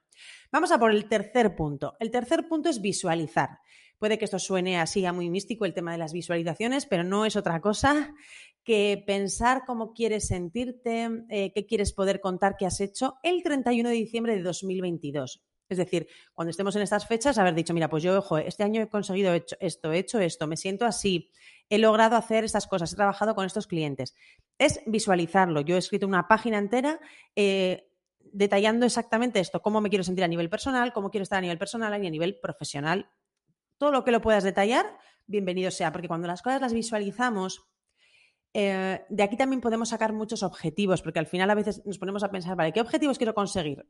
vamos 0.52 0.72
a 0.72 0.80
por 0.80 0.92
el 0.92 1.08
tercer 1.08 1.56
punto. 1.56 1.96
El 2.00 2.12
tercer 2.12 2.48
punto 2.48 2.70
es 2.70 2.82
visualizar. 2.82 3.60
Puede 3.98 4.18
que 4.18 4.26
esto 4.26 4.40
suene 4.40 4.80
así 4.80 5.06
a 5.06 5.14
muy 5.14 5.30
místico 5.30 5.66
el 5.66 5.74
tema 5.74 5.92
de 5.94 5.98
las 5.98 6.14
visualizaciones, 6.14 6.86
pero 6.86 7.04
no 7.04 7.26
es 7.26 7.36
otra 7.36 7.62
cosa 7.62 8.14
que 8.64 9.04
pensar 9.06 9.64
cómo 9.66 9.94
quieres 9.94 10.28
sentirte, 10.28 11.24
qué 11.30 11.66
quieres 11.66 11.94
poder 11.94 12.20
contar 12.20 12.58
que 12.58 12.66
has 12.66 12.82
hecho 12.82 13.16
el 13.24 13.42
31 13.42 13.88
de 13.88 13.96
diciembre 13.96 14.36
de 14.36 14.42
2022. 14.42 15.46
Es 15.68 15.78
decir, 15.78 16.08
cuando 16.34 16.52
estemos 16.52 16.76
en 16.76 16.84
estas 16.84 17.08
fechas, 17.08 17.38
haber 17.38 17.56
dicho, 17.56 17.74
mira, 17.74 17.90
pues 17.90 18.04
yo, 18.04 18.18
ojo, 18.18 18.38
este 18.38 18.64
año 18.64 18.82
he 18.82 18.90
conseguido 18.90 19.34
esto, 19.60 19.92
he 19.92 19.98
hecho 19.98 20.20
esto, 20.20 20.46
me 20.46 20.58
siento 20.58 20.86
así, 20.86 21.32
he 21.70 21.78
logrado 21.78 22.16
hacer 22.16 22.44
estas 22.44 22.68
cosas, 22.68 22.94
he 22.94 22.96
trabajado 22.96 23.36
con 23.36 23.46
estos 23.46 23.68
clientes. 23.68 24.16
Es 24.58 24.82
visualizarlo. 24.86 25.62
Yo 25.62 25.76
he 25.76 25.80
escrito 25.80 26.08
una 26.08 26.28
página 26.28 26.58
entera 26.58 27.00
eh, 27.36 27.90
detallando 28.20 28.86
exactamente 28.86 29.40
esto, 29.40 29.62
cómo 29.62 29.82
me 29.82 29.90
quiero 29.90 30.04
sentir 30.04 30.24
a 30.24 30.28
nivel 30.28 30.50
personal, 30.50 30.94
cómo 30.94 31.10
quiero 31.10 31.24
estar 31.24 31.40
a 31.40 31.42
nivel 31.42 31.58
personal 31.58 32.04
y 32.04 32.08
a 32.08 32.12
nivel 32.12 32.40
profesional. 32.40 33.10
Todo 33.78 33.92
lo 33.92 34.04
que 34.04 34.12
lo 34.12 34.22
puedas 34.22 34.44
detallar, 34.44 34.86
bienvenido 35.26 35.72
sea, 35.72 35.92
porque 35.92 36.08
cuando 36.08 36.28
las 36.28 36.42
cosas 36.42 36.62
las 36.62 36.74
visualizamos, 36.74 37.68
eh, 38.58 39.06
de 39.10 39.24
aquí 39.24 39.36
también 39.36 39.60
podemos 39.60 39.90
sacar 39.90 40.14
muchos 40.14 40.42
objetivos, 40.42 41.02
porque 41.02 41.20
al 41.20 41.28
final 41.28 41.50
a 41.50 41.56
veces 41.56 41.82
nos 41.86 41.98
ponemos 41.98 42.24
a 42.24 42.32
pensar, 42.32 42.56
vale, 42.56 42.72
¿qué 42.72 42.80
objetivos 42.80 43.18
quiero 43.18 43.34
conseguir? 43.34 43.86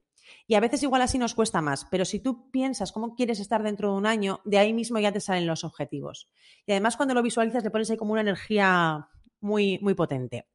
Y 0.47 0.55
a 0.55 0.59
veces 0.59 0.81
igual 0.81 1.03
así 1.03 1.19
nos 1.19 1.35
cuesta 1.35 1.61
más, 1.61 1.85
pero 1.91 2.03
si 2.03 2.19
tú 2.19 2.49
piensas 2.49 2.91
cómo 2.91 3.13
quieres 3.13 3.39
estar 3.39 3.61
dentro 3.61 3.91
de 3.91 3.97
un 3.97 4.07
año, 4.07 4.41
de 4.43 4.57
ahí 4.57 4.73
mismo 4.73 4.97
ya 4.97 5.11
te 5.11 5.19
salen 5.19 5.45
los 5.45 5.63
objetivos. 5.63 6.31
Y 6.65 6.71
además 6.71 6.97
cuando 6.97 7.13
lo 7.13 7.21
visualizas 7.21 7.63
le 7.63 7.69
pones 7.69 7.91
ahí 7.91 7.97
como 7.97 8.13
una 8.13 8.21
energía 8.21 9.07
muy, 9.39 9.77
muy 9.83 9.93
potente. 9.93 10.47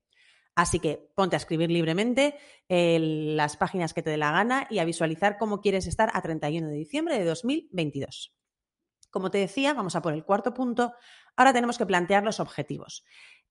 Así 0.57 0.81
que 0.81 1.13
ponte 1.15 1.37
a 1.37 1.39
escribir 1.39 1.71
libremente 1.71 2.35
las 2.69 3.57
páginas 3.57 3.95
que 3.95 4.03
te 4.03 4.11
dé 4.11 4.17
la 4.17 4.33
gana 4.33 4.67
y 4.71 4.81
a 4.81 4.85
visualizar 4.85 5.39
cómo 5.39 5.61
quieres 5.61 5.87
estar 5.87 6.11
a 6.15 6.21
31 6.21 6.67
de 6.67 6.75
diciembre 6.75 7.17
de 7.17 7.25
2022. 7.27 8.35
Como 9.11 9.31
te 9.31 9.39
decía, 9.39 9.73
vamos 9.73 9.95
a 9.95 10.03
por 10.03 10.15
el 10.15 10.25
cuarto 10.25 10.53
punto. 10.53 10.95
Ahora 11.37 11.53
tenemos 11.53 11.79
que 11.79 11.87
plantear 11.87 12.25
los 12.25 12.41
objetivos. 12.41 13.05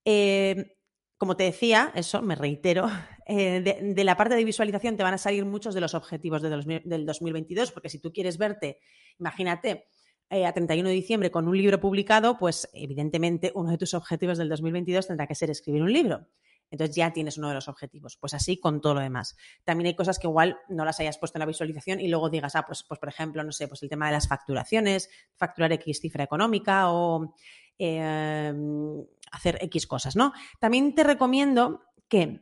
Eh, 0.05 0.77
como 1.17 1.35
te 1.35 1.43
decía, 1.43 1.91
eso 1.95 2.21
me 2.21 2.35
reitero, 2.35 2.87
eh, 3.27 3.61
de, 3.61 4.03
la 4.03 4.17
parte 4.17 4.35
de 4.35 4.43
visualización 4.43 4.97
te 4.97 5.03
van 5.03 5.13
a 5.13 5.17
salir 5.17 5.45
muchos 5.45 5.73
de 5.73 5.81
los 5.81 5.93
objetivos 5.93 6.41
del 6.41 7.05
2022, 7.05 7.71
porque 7.71 7.89
si 7.89 7.99
tú 7.99 8.11
quieres 8.13 8.37
verte, 8.37 8.79
imagínate, 9.19 9.87
eh, 10.31 10.45
a 10.45 10.53
31 10.53 10.87
de 10.87 10.95
diciembre 10.95 11.31
con 11.31 11.47
un 11.47 11.57
libro 11.57 11.79
publicado, 11.79 12.37
pues 12.37 12.69
evidentemente 12.73 13.51
uno 13.55 13.71
de 13.71 13.79
tus 13.79 13.95
objetivos 13.95 14.37
del 14.37 14.47
2022 14.47 15.07
tendrá 15.07 15.25
que 15.25 15.33
ser 15.33 15.49
escribir 15.49 15.81
un 15.81 15.91
libro. 15.91 16.27
Entonces 16.69 16.95
ya 16.95 17.11
tienes 17.11 17.39
uno 17.39 17.47
de 17.47 17.55
los 17.55 17.67
objetivos. 17.67 18.15
Pues 18.15 18.35
así 18.35 18.59
con 18.59 18.79
todo 18.79 18.93
lo 18.93 18.99
demás. 19.01 19.35
También 19.63 19.87
hay 19.87 19.95
cosas 19.95 20.19
que 20.19 20.27
igual 20.27 20.59
no 20.69 20.85
las 20.85 20.99
hayas 20.99 21.17
puesto 21.17 21.37
en 21.37 21.41
la 21.41 21.45
visualización 21.47 21.99
y 21.99 22.09
luego 22.09 22.29
digas, 22.29 22.55
ah, 22.55 22.63
pues, 22.67 22.83
pues 22.83 22.99
por 22.99 23.09
ejemplo, 23.09 23.43
no 23.43 23.51
sé, 23.51 23.67
pues 23.67 23.81
el 23.81 23.89
tema 23.89 24.05
de 24.05 24.11
las 24.13 24.27
facturaciones, 24.27 25.09
facturar 25.35 25.71
X 25.73 25.99
cifra 25.99 26.23
económica 26.23 26.91
o 26.91 27.33
em, 27.79 29.03
hacer 29.31 29.57
X 29.61 29.87
cosas, 29.87 30.15
¿no? 30.15 30.33
También 30.59 30.95
te 30.95 31.03
recomiendo 31.03 31.83
que 32.07 32.41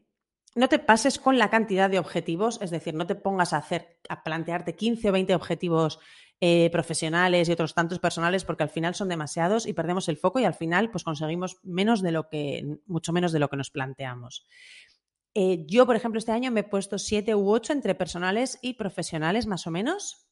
no 0.56 0.70
te 0.70 0.79
pases 0.79 1.20
con 1.20 1.38
la 1.38 1.50
cantidad 1.50 1.89
de 1.89 2.00
objetivos, 2.00 2.60
es 2.62 2.72
decir, 2.72 2.96
no 2.96 3.06
te 3.06 3.15
pongas 3.15 3.53
a 3.53 3.58
hacer, 3.58 4.00
a 4.10 4.24
plantearte 4.24 4.75
15 4.75 5.10
o 5.10 5.12
20 5.12 5.36
objetivos 5.36 6.00
eh, 6.41 6.70
profesionales 6.72 7.48
y 7.48 7.51
otros 7.51 7.75
tantos 7.75 8.00
personales, 8.00 8.44
porque 8.44 8.63
al 8.63 8.70
final 8.70 8.96
son 8.96 9.10
demasiados 9.10 9.67
y 9.67 9.74
perdemos 9.74 10.10
el 10.10 10.17
foco 10.17 10.39
y 10.39 10.46
al 10.46 10.56
final 10.56 10.89
pues 10.89 11.03
conseguimos 11.03 11.58
menos 11.63 12.01
de 12.01 12.12
lo 12.12 12.27
que, 12.27 12.77
mucho 12.88 13.13
menos 13.13 13.32
de 13.32 13.39
lo 13.39 13.50
que 13.50 13.58
nos 13.58 13.70
planteamos. 13.70 14.48
Eh, 15.36 15.65
yo, 15.67 15.86
por 15.86 15.96
ejemplo, 15.96 16.17
este 16.17 16.32
año 16.32 16.51
me 16.51 16.62
he 16.62 16.63
puesto 16.63 16.98
siete 16.98 17.36
u 17.36 17.51
ocho 17.51 17.72
entre 17.72 17.94
personales 17.94 18.58
y 18.63 18.74
profesionales, 18.74 19.46
más 19.46 19.67
o 19.67 19.72
menos. 19.72 20.27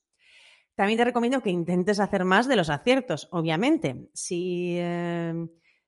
También 0.74 0.98
te 0.98 1.06
recomiendo 1.06 1.42
que 1.42 1.52
intentes 1.52 2.00
hacer 2.00 2.26
más 2.26 2.48
de 2.48 2.56
los 2.56 2.70
aciertos, 2.70 3.28
obviamente. 3.32 4.10
Si 4.14 4.76
eh, 4.80 5.34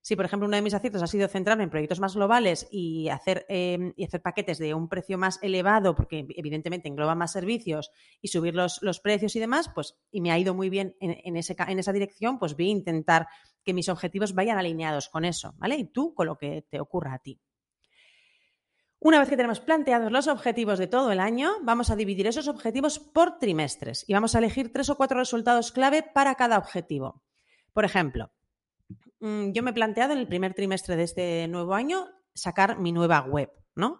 si, 0.07 0.15
por 0.15 0.23
ejemplo, 0.23 0.47
uno 0.47 0.55
de 0.55 0.61
mis 0.61 0.73
aciertos 0.73 1.03
ha 1.03 1.07
sido 1.07 1.27
centrarme 1.27 1.65
en 1.65 1.69
proyectos 1.69 1.99
más 1.99 2.15
globales 2.15 2.65
y 2.71 3.09
hacer, 3.09 3.45
em, 3.49 3.91
y 3.97 4.05
hacer 4.05 4.21
paquetes 4.21 4.57
de 4.57 4.73
un 4.73 4.87
precio 4.87 5.17
más 5.17 5.37
elevado, 5.43 5.95
porque 5.95 6.25
evidentemente 6.29 6.87
engloba 6.87 7.13
más 7.13 7.33
servicios 7.33 7.91
y 8.21 8.29
subir 8.29 8.55
los, 8.55 8.79
precios 9.03 9.35
y 9.35 9.41
demás, 9.41 9.69
pues, 9.75 9.97
y 10.09 10.21
me 10.21 10.31
ha 10.31 10.39
ido 10.39 10.53
muy 10.53 10.69
bien 10.69 10.95
en, 11.01 11.35
ese, 11.35 11.57
en 11.59 11.79
esa 11.79 11.91
dirección, 11.91 12.39
pues 12.39 12.55
voy 12.55 12.69
a 12.69 12.71
intentar 12.71 13.27
que 13.65 13.73
mis 13.73 13.89
objetivos 13.89 14.33
vayan 14.33 14.57
alineados 14.57 15.09
con 15.09 15.25
eso, 15.25 15.55
¿vale? 15.57 15.75
Y 15.75 15.83
tú 15.83 16.13
con 16.13 16.27
lo 16.27 16.37
que 16.37 16.61
te 16.69 16.79
ocurra 16.79 17.15
a 17.15 17.19
ti. 17.19 17.41
Una 18.99 19.19
vez 19.19 19.27
que 19.27 19.35
tenemos 19.35 19.59
planteados 19.59 20.09
los 20.09 20.29
objetivos 20.29 20.79
de 20.79 20.87
todo 20.87 21.11
el 21.11 21.19
año, 21.19 21.51
vamos 21.63 21.89
a 21.89 21.97
dividir 21.97 22.27
esos 22.27 22.47
objetivos 22.47 22.97
por 22.99 23.39
trimestres 23.39 24.05
y 24.07 24.13
vamos 24.13 24.35
a 24.35 24.39
elegir 24.39 24.71
tres 24.71 24.89
o 24.89 24.95
cuatro 24.95 25.19
resultados 25.19 25.73
clave 25.73 26.01
para 26.01 26.35
cada 26.35 26.57
objetivo. 26.57 27.25
Por 27.73 27.83
ejemplo, 27.83 28.31
yo 29.19 29.63
me 29.63 29.71
he 29.71 29.74
planteado 29.74 30.13
en 30.13 30.19
el 30.19 30.27
primer 30.27 30.53
trimestre 30.53 30.95
de 30.95 31.03
este 31.03 31.47
nuevo 31.47 31.74
año 31.74 32.07
sacar 32.33 32.79
mi 32.79 32.91
nueva 32.91 33.21
web, 33.21 33.51
¿no? 33.75 34.00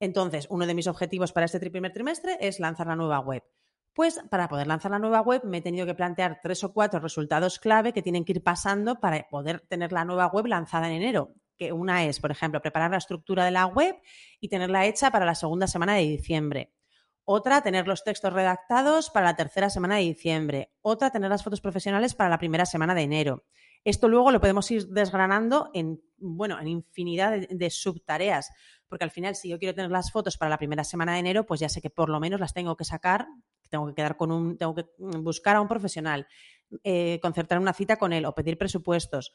Entonces, 0.00 0.46
uno 0.50 0.66
de 0.66 0.74
mis 0.74 0.86
objetivos 0.86 1.32
para 1.32 1.46
este 1.46 1.58
primer 1.70 1.92
trimestre 1.92 2.36
es 2.40 2.60
lanzar 2.60 2.86
la 2.86 2.96
nueva 2.96 3.20
web. 3.20 3.42
Pues 3.94 4.20
para 4.30 4.46
poder 4.48 4.68
lanzar 4.68 4.92
la 4.92 5.00
nueva 5.00 5.22
web 5.22 5.42
me 5.44 5.58
he 5.58 5.60
tenido 5.62 5.84
que 5.84 5.94
plantear 5.94 6.38
tres 6.40 6.62
o 6.62 6.72
cuatro 6.72 7.00
resultados 7.00 7.58
clave 7.58 7.92
que 7.92 8.02
tienen 8.02 8.24
que 8.24 8.32
ir 8.32 8.44
pasando 8.44 9.00
para 9.00 9.26
poder 9.28 9.60
tener 9.62 9.90
la 9.90 10.04
nueva 10.04 10.28
web 10.28 10.46
lanzada 10.46 10.86
en 10.86 11.02
enero. 11.02 11.34
Que 11.56 11.72
una 11.72 12.04
es, 12.04 12.20
por 12.20 12.30
ejemplo, 12.30 12.60
preparar 12.60 12.92
la 12.92 12.98
estructura 12.98 13.44
de 13.44 13.50
la 13.50 13.66
web 13.66 13.96
y 14.38 14.48
tenerla 14.48 14.86
hecha 14.86 15.10
para 15.10 15.26
la 15.26 15.34
segunda 15.34 15.66
semana 15.66 15.94
de 15.94 16.02
diciembre. 16.02 16.72
Otra, 17.24 17.60
tener 17.60 17.88
los 17.88 18.04
textos 18.04 18.32
redactados 18.32 19.10
para 19.10 19.26
la 19.26 19.36
tercera 19.36 19.68
semana 19.68 19.96
de 19.96 20.02
diciembre. 20.02 20.72
Otra, 20.80 21.10
tener 21.10 21.28
las 21.28 21.42
fotos 21.42 21.60
profesionales 21.60 22.14
para 22.14 22.30
la 22.30 22.38
primera 22.38 22.66
semana 22.66 22.94
de 22.94 23.02
enero. 23.02 23.44
Esto 23.84 24.08
luego 24.08 24.30
lo 24.30 24.40
podemos 24.40 24.70
ir 24.70 24.88
desgranando 24.88 25.70
en, 25.74 26.02
bueno, 26.18 26.58
en 26.60 26.68
infinidad 26.68 27.38
de, 27.48 27.70
subtareas, 27.70 28.50
porque 28.88 29.04
al 29.04 29.10
final 29.10 29.34
si 29.34 29.48
yo 29.48 29.58
quiero 29.58 29.74
tener 29.74 29.90
las 29.90 30.12
fotos 30.12 30.36
para 30.36 30.50
la 30.50 30.58
primera 30.58 30.84
semana 30.84 31.14
de 31.14 31.20
enero, 31.20 31.46
pues 31.46 31.60
ya 31.60 31.68
sé 31.68 31.80
que 31.80 31.90
por 31.90 32.08
lo 32.08 32.20
menos 32.20 32.40
las 32.40 32.54
tengo 32.54 32.76
que 32.76 32.84
sacar, 32.84 33.26
tengo 33.70 33.86
que 33.86 33.94
quedar 33.94 34.16
con 34.16 34.32
un, 34.32 34.56
tengo 34.56 34.74
que 34.74 34.86
buscar 34.98 35.56
a 35.56 35.60
un 35.60 35.68
profesional, 35.68 36.26
eh, 36.84 37.18
concertar 37.20 37.58
una 37.58 37.72
cita 37.72 37.96
con 37.96 38.12
él 38.12 38.24
o 38.24 38.34
pedir 38.34 38.58
presupuestos, 38.58 39.32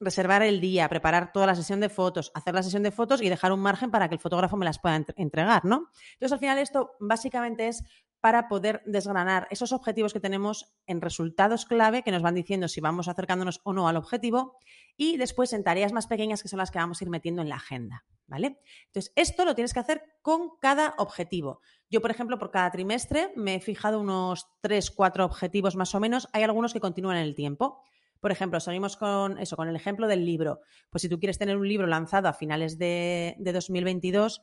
reservar 0.00 0.42
el 0.42 0.60
día, 0.60 0.88
preparar 0.88 1.30
toda 1.32 1.46
la 1.46 1.54
sesión 1.54 1.80
de 1.80 1.90
fotos, 1.90 2.32
hacer 2.34 2.54
la 2.54 2.62
sesión 2.62 2.82
de 2.82 2.90
fotos 2.90 3.20
y 3.20 3.28
dejar 3.28 3.52
un 3.52 3.60
margen 3.60 3.90
para 3.90 4.08
que 4.08 4.14
el 4.14 4.20
fotógrafo 4.20 4.56
me 4.56 4.64
las 4.64 4.78
pueda 4.78 5.04
entregar, 5.16 5.64
¿no? 5.64 5.90
Entonces, 6.14 6.32
al 6.32 6.38
final 6.38 6.58
esto 6.58 6.92
básicamente 7.00 7.68
es 7.68 7.84
para 8.20 8.48
poder 8.48 8.82
desgranar 8.84 9.48
esos 9.50 9.72
objetivos 9.72 10.12
que 10.12 10.20
tenemos 10.20 10.74
en 10.86 11.00
resultados 11.00 11.64
clave 11.64 12.02
que 12.02 12.10
nos 12.10 12.22
van 12.22 12.34
diciendo 12.34 12.68
si 12.68 12.80
vamos 12.80 13.08
acercándonos 13.08 13.60
o 13.64 13.72
no 13.72 13.88
al 13.88 13.96
objetivo 13.96 14.56
y 14.96 15.16
después 15.16 15.52
en 15.52 15.64
tareas 15.64 15.92
más 15.92 16.06
pequeñas 16.06 16.42
que 16.42 16.48
son 16.48 16.58
las 16.58 16.70
que 16.70 16.78
vamos 16.78 17.00
a 17.00 17.04
ir 17.04 17.10
metiendo 17.10 17.40
en 17.40 17.48
la 17.48 17.56
agenda, 17.56 18.04
¿vale? 18.26 18.58
Entonces, 18.86 19.12
esto 19.16 19.44
lo 19.44 19.54
tienes 19.54 19.72
que 19.72 19.80
hacer 19.80 20.02
con 20.20 20.50
cada 20.60 20.94
objetivo. 20.98 21.60
Yo, 21.88 22.00
por 22.02 22.10
ejemplo, 22.10 22.38
por 22.38 22.50
cada 22.50 22.70
trimestre 22.70 23.32
me 23.36 23.54
he 23.54 23.60
fijado 23.60 24.00
unos 24.00 24.48
3, 24.60 24.90
4 24.90 25.24
objetivos 25.24 25.74
más 25.76 25.94
o 25.94 26.00
menos. 26.00 26.28
Hay 26.32 26.42
algunos 26.42 26.72
que 26.72 26.80
continúan 26.80 27.16
en 27.16 27.24
el 27.24 27.34
tiempo. 27.34 27.80
Por 28.20 28.32
ejemplo, 28.32 28.60
seguimos 28.60 28.98
con 28.98 29.38
eso, 29.38 29.56
con 29.56 29.68
el 29.68 29.76
ejemplo 29.76 30.06
del 30.06 30.26
libro. 30.26 30.60
Pues 30.90 31.00
si 31.00 31.08
tú 31.08 31.18
quieres 31.18 31.38
tener 31.38 31.56
un 31.56 31.66
libro 31.66 31.86
lanzado 31.86 32.28
a 32.28 32.34
finales 32.34 32.78
de, 32.78 33.34
de 33.38 33.52
2022, 33.52 34.42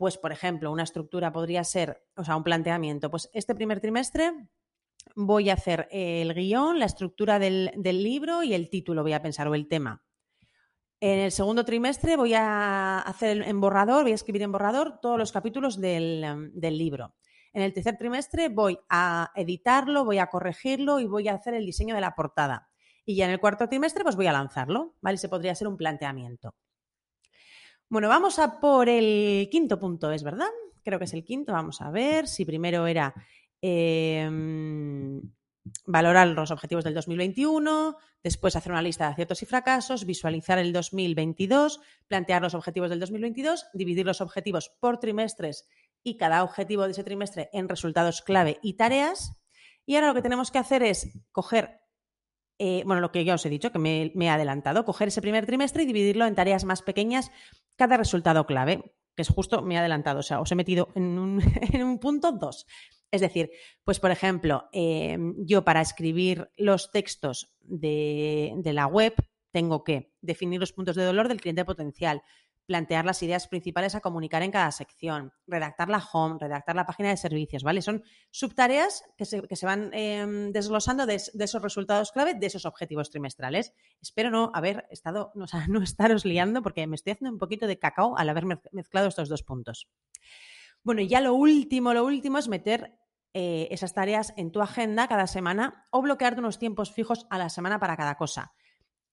pues, 0.00 0.16
por 0.16 0.32
ejemplo, 0.32 0.72
una 0.72 0.84
estructura 0.84 1.30
podría 1.30 1.62
ser, 1.62 2.02
o 2.16 2.24
sea, 2.24 2.34
un 2.34 2.42
planteamiento, 2.42 3.10
pues 3.10 3.28
este 3.34 3.54
primer 3.54 3.80
trimestre 3.80 4.32
voy 5.14 5.50
a 5.50 5.52
hacer 5.52 5.88
el 5.90 6.32
guion, 6.32 6.78
la 6.78 6.86
estructura 6.86 7.38
del, 7.38 7.70
libro 7.84 8.42
y 8.42 8.54
el 8.54 8.70
título, 8.70 9.02
voy 9.02 9.12
a 9.12 9.20
pensar, 9.20 9.46
o 9.46 9.54
el 9.54 9.68
tema. 9.68 10.02
En 11.00 11.18
el 11.18 11.30
segundo 11.30 11.66
trimestre 11.66 12.16
voy 12.16 12.32
a 12.32 13.00
hacer 13.00 13.42
en 13.42 13.60
borrador, 13.60 14.04
voy 14.04 14.12
a 14.12 14.14
escribir 14.14 14.40
en 14.40 14.52
borrador 14.52 15.00
todos 15.02 15.18
los 15.18 15.32
capítulos 15.32 15.78
del, 15.78 16.50
del, 16.54 16.78
libro. 16.78 17.14
En 17.52 17.60
el 17.60 17.74
tercer 17.74 17.98
trimestre 17.98 18.48
voy 18.48 18.78
a 18.88 19.30
editarlo, 19.36 20.06
voy 20.06 20.16
a 20.16 20.28
corregirlo 20.28 20.98
y 20.98 21.04
voy 21.04 21.28
a 21.28 21.34
hacer 21.34 21.52
el 21.52 21.66
diseño 21.66 21.94
de 21.94 22.00
la 22.00 22.14
portada. 22.14 22.70
Y 23.04 23.16
ya 23.16 23.26
en 23.26 23.32
el 23.32 23.38
cuarto 23.38 23.68
trimestre 23.68 24.02
pues 24.02 24.16
voy 24.16 24.28
a 24.28 24.32
lanzarlo, 24.32 24.96
¿vale? 25.02 25.18
Se 25.18 25.28
podría 25.28 25.54
ser 25.54 25.68
un 25.68 25.76
planteamiento. 25.76 26.54
Bueno, 27.90 28.08
vamos 28.08 28.38
a 28.38 28.60
por 28.60 28.88
el 28.88 29.48
quinto 29.50 29.80
punto, 29.80 30.12
¿es 30.12 30.22
verdad? 30.22 30.46
Creo 30.84 31.00
que 31.00 31.06
es 31.06 31.12
el 31.12 31.24
quinto. 31.24 31.52
Vamos 31.52 31.80
a 31.80 31.90
ver 31.90 32.28
si 32.28 32.44
primero 32.44 32.86
era 32.86 33.12
em, 33.60 35.20
valorar 35.86 36.28
los 36.28 36.52
objetivos 36.52 36.84
del 36.84 36.94
2021, 36.94 37.96
después 38.22 38.54
hacer 38.54 38.70
una 38.70 38.80
lista 38.80 39.06
de 39.06 39.12
aciertos 39.14 39.42
y 39.42 39.46
fracasos, 39.46 40.06
visualizar 40.06 40.60
el 40.60 40.72
2022, 40.72 41.80
plantear 42.06 42.42
los 42.42 42.54
objetivos 42.54 42.90
del 42.90 43.00
2022, 43.00 43.66
dividir 43.74 44.06
los 44.06 44.20
objetivos 44.20 44.70
por 44.78 45.00
trimestres 45.00 45.66
y 46.04 46.16
cada 46.16 46.44
objetivo 46.44 46.84
de 46.84 46.92
ese 46.92 47.02
trimestre 47.02 47.50
en 47.52 47.68
resultados 47.68 48.22
clave 48.22 48.60
y 48.62 48.74
tareas. 48.74 49.36
Y 49.84 49.96
ahora 49.96 50.06
lo 50.06 50.14
que 50.14 50.22
tenemos 50.22 50.52
que 50.52 50.58
hacer 50.58 50.84
es 50.84 51.08
coger, 51.32 51.79
eh, 52.62 52.82
bueno, 52.84 53.00
lo 53.00 53.10
que 53.10 53.24
ya 53.24 53.34
os 53.34 53.46
he 53.46 53.48
dicho, 53.48 53.72
que 53.72 53.78
me, 53.78 54.12
he 54.14 54.28
adelantado, 54.28 54.84
coger 54.84 55.08
ese 55.08 55.22
primer 55.22 55.46
trimestre 55.46 55.82
y 55.82 55.86
dividirlo 55.86 56.26
en 56.26 56.34
tareas 56.34 56.64
más 56.64 56.82
pequeñas 56.82 57.32
cada 57.74 57.96
resultado 57.96 58.44
clave, 58.44 58.92
que 59.16 59.22
es 59.22 59.30
justo, 59.30 59.62
me 59.62 59.76
he 59.76 59.78
adelantado, 59.78 60.20
o 60.20 60.22
sea, 60.22 60.40
os 60.42 60.52
he 60.52 60.54
metido 60.54 60.90
en 60.94 61.18
un, 61.18 61.98
punto 62.00 62.32
dos. 62.32 62.66
Es 63.10 63.22
decir, 63.22 63.50
pues 63.82 63.98
por 63.98 64.10
ejemplo, 64.10 64.68
em, 64.72 65.34
yo 65.38 65.64
para 65.64 65.80
escribir 65.80 66.50
los 66.58 66.90
textos 66.90 67.56
de 67.62 68.60
la 68.62 68.86
web 68.86 69.14
tengo 69.52 69.82
que 69.82 70.12
definir 70.20 70.60
los 70.60 70.72
puntos 70.72 70.96
de 70.96 71.04
dolor 71.04 71.28
del 71.28 71.40
cliente 71.40 71.64
potencial, 71.64 72.22
plantear 72.70 73.04
las 73.04 73.20
ideas 73.24 73.48
principales 73.48 73.96
a 73.96 74.00
comunicar 74.00 74.44
en 74.44 74.52
cada 74.52 74.70
sección, 74.70 75.32
redactar 75.48 75.88
la 75.88 75.98
home, 75.98 76.36
redactar 76.38 76.76
la 76.76 76.86
página 76.86 77.08
de 77.08 77.16
servicios, 77.16 77.64
¿vale? 77.64 77.82
Son 77.82 78.04
subtareas 78.30 79.02
que 79.18 79.24
se, 79.24 79.42
que 79.42 79.56
se 79.56 79.66
van 79.66 79.90
em, 79.92 80.52
desglosando 80.52 81.04
de, 81.04 81.16
esos 81.16 81.62
resultados 81.62 82.12
clave, 82.12 82.34
de 82.34 82.46
esos 82.46 82.66
objetivos 82.66 83.10
trimestrales. 83.10 83.72
Espero 84.00 84.30
no 84.30 84.52
haber 84.54 84.86
estado, 84.88 85.32
no, 85.34 85.46
no 85.66 85.82
estaros 85.82 86.24
liando 86.24 86.62
porque 86.62 86.86
me 86.86 86.94
estoy 86.94 87.14
haciendo 87.14 87.32
un 87.32 87.40
poquito 87.40 87.66
de 87.66 87.76
cacao 87.76 88.16
al 88.16 88.28
haber 88.28 88.44
mezclado 88.70 89.08
estos 89.08 89.28
dos 89.28 89.42
puntos. 89.42 89.88
Bueno, 90.84 91.02
ya 91.02 91.20
lo 91.20 91.34
último, 91.34 91.92
lo 91.92 92.04
último 92.04 92.38
es 92.38 92.46
meter 92.46 92.96
eh, 93.34 93.66
esas 93.72 93.94
tareas 93.94 94.32
en 94.36 94.52
tu 94.52 94.62
agenda 94.62 95.08
cada 95.08 95.26
semana 95.26 95.88
o 95.90 96.02
bloquearte 96.02 96.38
unos 96.38 96.60
tiempos 96.60 96.92
fijos 96.92 97.26
a 97.30 97.38
la 97.38 97.48
semana 97.48 97.80
para 97.80 97.96
cada 97.96 98.14
cosa. 98.14 98.52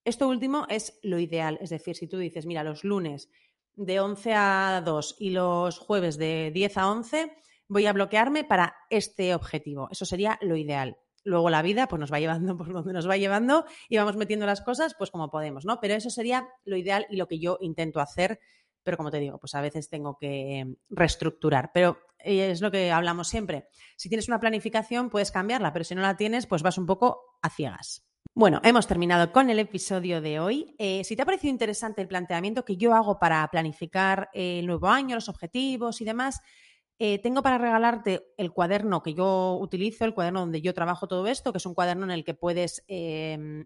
Esto 0.08 0.30
último 0.30 0.66
es 0.70 0.98
lo 1.04 1.20
ideal, 1.20 1.58
es 1.60 1.70
decir, 1.70 1.98
si 1.98 2.08
tú 2.08 2.18
dices, 2.18 2.46
mira, 2.46 2.64
los 2.64 2.86
lunes 2.86 3.30
de 3.78 4.00
11 4.00 4.34
a 4.34 4.82
2 4.84 5.16
y 5.20 5.30
los 5.30 5.80
jueves 5.80 6.18
de 6.18 6.52
10 6.54 6.78
a 6.78 6.92
11 6.92 7.32
voy 7.70 7.86
a 7.86 7.94
bloquearme 7.94 8.44
para 8.44 8.76
este 8.90 9.34
objetivo. 9.34 9.88
Eso 9.92 10.06
sería 10.06 10.38
lo 10.42 10.58
ideal. 10.58 10.98
Luego 11.24 11.50
la 11.50 11.62
vida 11.62 11.88
pues 11.88 12.00
nos 12.00 12.12
va 12.12 12.20
llevando 12.20 12.58
por 12.58 12.72
donde 12.72 12.94
nos 12.94 13.08
va 13.08 13.18
llevando 13.18 13.66
y 13.90 13.98
vamos 13.98 14.16
metiendo 14.16 14.46
las 14.46 14.62
cosas 14.62 14.96
pues 14.98 15.12
como 15.12 15.30
podemos, 15.30 15.66
¿no? 15.66 15.80
Pero 15.80 15.94
eso 15.94 16.10
sería 16.10 16.48
lo 16.66 16.78
ideal 16.78 17.06
y 17.10 17.18
lo 17.18 17.28
que 17.28 17.40
yo 17.40 17.58
intento 17.62 18.00
hacer, 18.00 18.40
pero 18.84 18.98
como 18.98 19.12
te 19.12 19.20
digo, 19.20 19.38
pues 19.38 19.54
a 19.54 19.62
veces 19.62 19.90
tengo 19.90 20.18
que 20.18 20.78
reestructurar, 20.90 21.72
pero 21.74 22.00
eh, 22.20 22.52
es 22.52 22.62
lo 22.62 22.72
que 22.72 22.92
hablamos 22.92 23.28
siempre. 23.28 23.68
Si 23.98 24.10
tienes 24.10 24.28
una 24.28 24.40
planificación 24.40 25.10
puedes 25.10 25.32
cambiarla, 25.32 25.74
pero 25.74 25.86
si 25.86 25.96
no 25.96 26.02
la 26.02 26.16
tienes 26.16 26.48
pues 26.48 26.64
vas 26.64 26.78
un 26.78 26.86
poco 26.86 27.38
a 27.42 27.50
ciegas. 27.50 28.07
Bueno, 28.40 28.62
hemos 28.64 28.86
terminado 28.86 29.32
con 29.32 29.50
el 29.50 29.58
episodio 29.58 30.22
de 30.22 30.40
hoy. 30.40 30.76
Eh, 30.78 31.04
si 31.04 31.16
te 31.16 31.24
ha 31.24 31.26
parecido 31.26 31.50
interesante 31.50 32.04
el 32.04 32.08
planteamiento 32.08 32.64
que 32.64 32.78
yo 32.78 32.94
hago 32.94 33.18
para 33.18 33.48
planificar 33.48 34.30
el 34.32 34.68
nuevo 34.68 34.90
año, 34.90 35.16
los 35.16 35.28
objetivos 35.28 36.02
y 36.02 36.06
demás, 36.06 36.40
eh, 37.00 37.18
tengo 37.18 37.42
para 37.42 37.58
regalarte 37.58 38.28
el 38.38 38.52
cuaderno 38.52 39.02
que 39.02 39.16
yo 39.16 39.58
utilizo, 39.60 40.06
el 40.06 40.14
cuaderno 40.14 40.42
donde 40.42 40.62
yo 40.62 40.76
trabajo 40.76 41.08
todo 41.08 41.26
esto, 41.26 41.52
que 41.52 41.58
es 41.58 41.66
un 41.66 41.74
cuaderno 41.74 42.06
en 42.06 42.12
el 42.12 42.24
que 42.24 42.36
puedes 42.36 42.86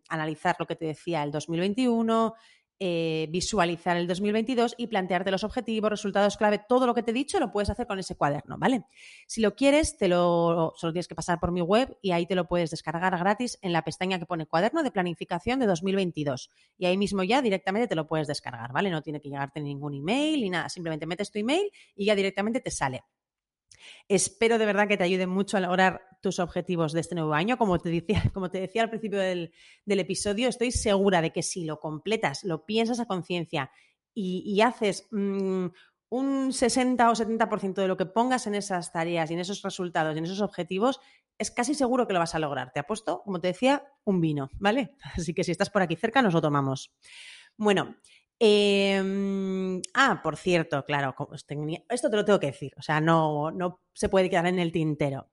analizar 0.08 0.56
lo 0.58 0.68
que 0.68 0.78
te 0.78 0.86
decía 0.86 1.22
el 1.24 1.32
2021, 1.32 2.34
eh, 2.84 3.28
visualizar 3.30 3.96
el 3.96 4.08
2022 4.08 4.74
y 4.76 4.88
plantearte 4.88 5.30
los 5.30 5.44
objetivos, 5.44 5.92
resultados 5.92 6.36
clave, 6.36 6.60
todo 6.68 6.88
lo 6.88 6.96
que 6.96 7.04
te 7.04 7.12
he 7.12 7.14
dicho 7.14 7.40
lo 7.40 7.52
puedes 7.52 7.70
hacer 7.70 7.86
con 7.86 8.00
ese 8.00 8.16
cuaderno, 8.16 8.58
¿vale? 8.58 8.86
Si 9.28 9.40
lo 9.40 9.56
quieres, 9.56 9.98
te 9.98 10.08
lo, 10.08 10.74
solo 10.76 10.92
tienes 10.92 11.08
que 11.08 11.14
pasar 11.14 11.40
por 11.40 11.52
mi 11.52 11.62
web 11.62 11.96
y 12.02 12.10
ahí 12.10 12.26
te 12.26 12.34
lo 12.34 12.48
puedes 12.48 12.72
descargar 12.72 13.16
gratis 13.20 13.60
en 13.62 13.72
la 13.72 13.84
pestaña 13.84 14.18
que 14.18 14.26
pone 14.26 14.48
cuaderno 14.48 14.82
de 14.82 14.90
planificación 14.90 15.60
de 15.60 15.68
2022. 15.68 16.50
Y 16.80 16.88
ahí 16.88 16.98
mismo 16.98 17.22
ya 17.22 17.44
directamente 17.44 17.88
te 17.88 17.94
lo 17.94 18.08
puedes 18.08 18.28
descargar, 18.28 18.74
¿vale? 18.74 18.90
No 18.90 19.04
tiene 19.04 19.22
que 19.22 19.30
llegarte 19.30 19.62
ningún 19.62 19.94
email 19.94 20.42
ni 20.42 20.50
nada, 20.50 20.68
simplemente 20.68 21.06
metes 21.06 21.30
tu 21.30 21.38
email 21.38 21.70
y 21.96 22.06
ya 22.06 22.16
directamente 22.16 22.62
te 22.62 22.72
sale. 22.72 23.04
Espero 24.08 24.58
de 24.58 24.66
verdad 24.66 24.88
que 24.88 24.98
te 24.98 25.04
ayude 25.04 25.28
mucho 25.28 25.58
a 25.58 25.60
lograr 25.60 26.02
tus 26.22 26.40
objetivos 26.40 26.94
de 26.94 27.02
este 27.02 27.16
nuevo 27.16 27.34
año. 27.34 27.58
Como 27.58 27.80
te 27.80 27.90
decía, 27.90 28.24
como 28.34 28.50
te 28.50 28.60
decía 28.60 28.84
al 28.84 28.90
principio 28.90 29.20
del, 29.20 29.52
episodio, 29.86 30.50
estoy 30.50 30.72
segura 30.72 31.22
de 31.22 31.32
que 31.32 31.44
si 31.44 31.66
lo 31.66 31.80
completas, 31.80 32.44
lo 32.44 32.66
piensas 32.66 33.00
a 33.00 33.06
conciencia 33.06 33.72
y, 34.14 34.60
haces 34.62 35.08
mm, 35.12 35.68
un 36.10 36.52
60 36.52 37.10
o 37.10 37.14
70% 37.14 37.74
de 37.76 37.88
lo 37.88 37.96
que 37.96 38.06
pongas 38.06 38.46
en 38.46 38.56
esas 38.56 38.92
tareas 38.92 39.32
y 39.32 39.34
en 39.34 39.40
esos 39.40 39.62
resultados 39.62 40.14
y 40.16 40.20
en 40.20 40.26
esos 40.26 40.42
objetivos, 40.42 41.00
es 41.38 41.50
casi 41.52 41.74
seguro 41.74 42.06
que 42.06 42.14
lo 42.14 42.20
vas 42.20 42.36
a 42.36 42.40
lograr. 42.40 42.72
Te 42.74 42.82
apuesto, 42.82 43.22
como 43.24 43.40
te 43.40 43.48
decía, 43.48 43.88
un 44.04 44.20
vino, 44.20 44.50
¿vale? 44.60 44.96
Así 45.16 45.34
que 45.34 45.44
si 45.44 45.52
estás 45.52 45.70
por 45.70 45.82
aquí 45.82 45.96
cerca, 45.96 46.22
nos 46.22 46.34
lo 46.34 46.42
tomamos. 46.42 46.94
Bueno, 47.58 47.96
Em, 48.44 49.84
ah, 49.94 50.20
por 50.24 50.36
cierto, 50.36 50.84
claro, 50.84 51.14
esto 51.90 52.10
te 52.10 52.16
lo 52.16 52.26
tengo 52.26 52.40
que 52.40 52.48
decir, 52.48 52.74
o 52.76 52.82
sea, 52.82 53.00
no, 53.00 53.52
no 53.52 53.82
se 53.94 54.10
puede 54.10 54.32
quedar 54.32 54.48
en 54.48 54.58
el 54.58 54.72
tintero. 54.72 55.30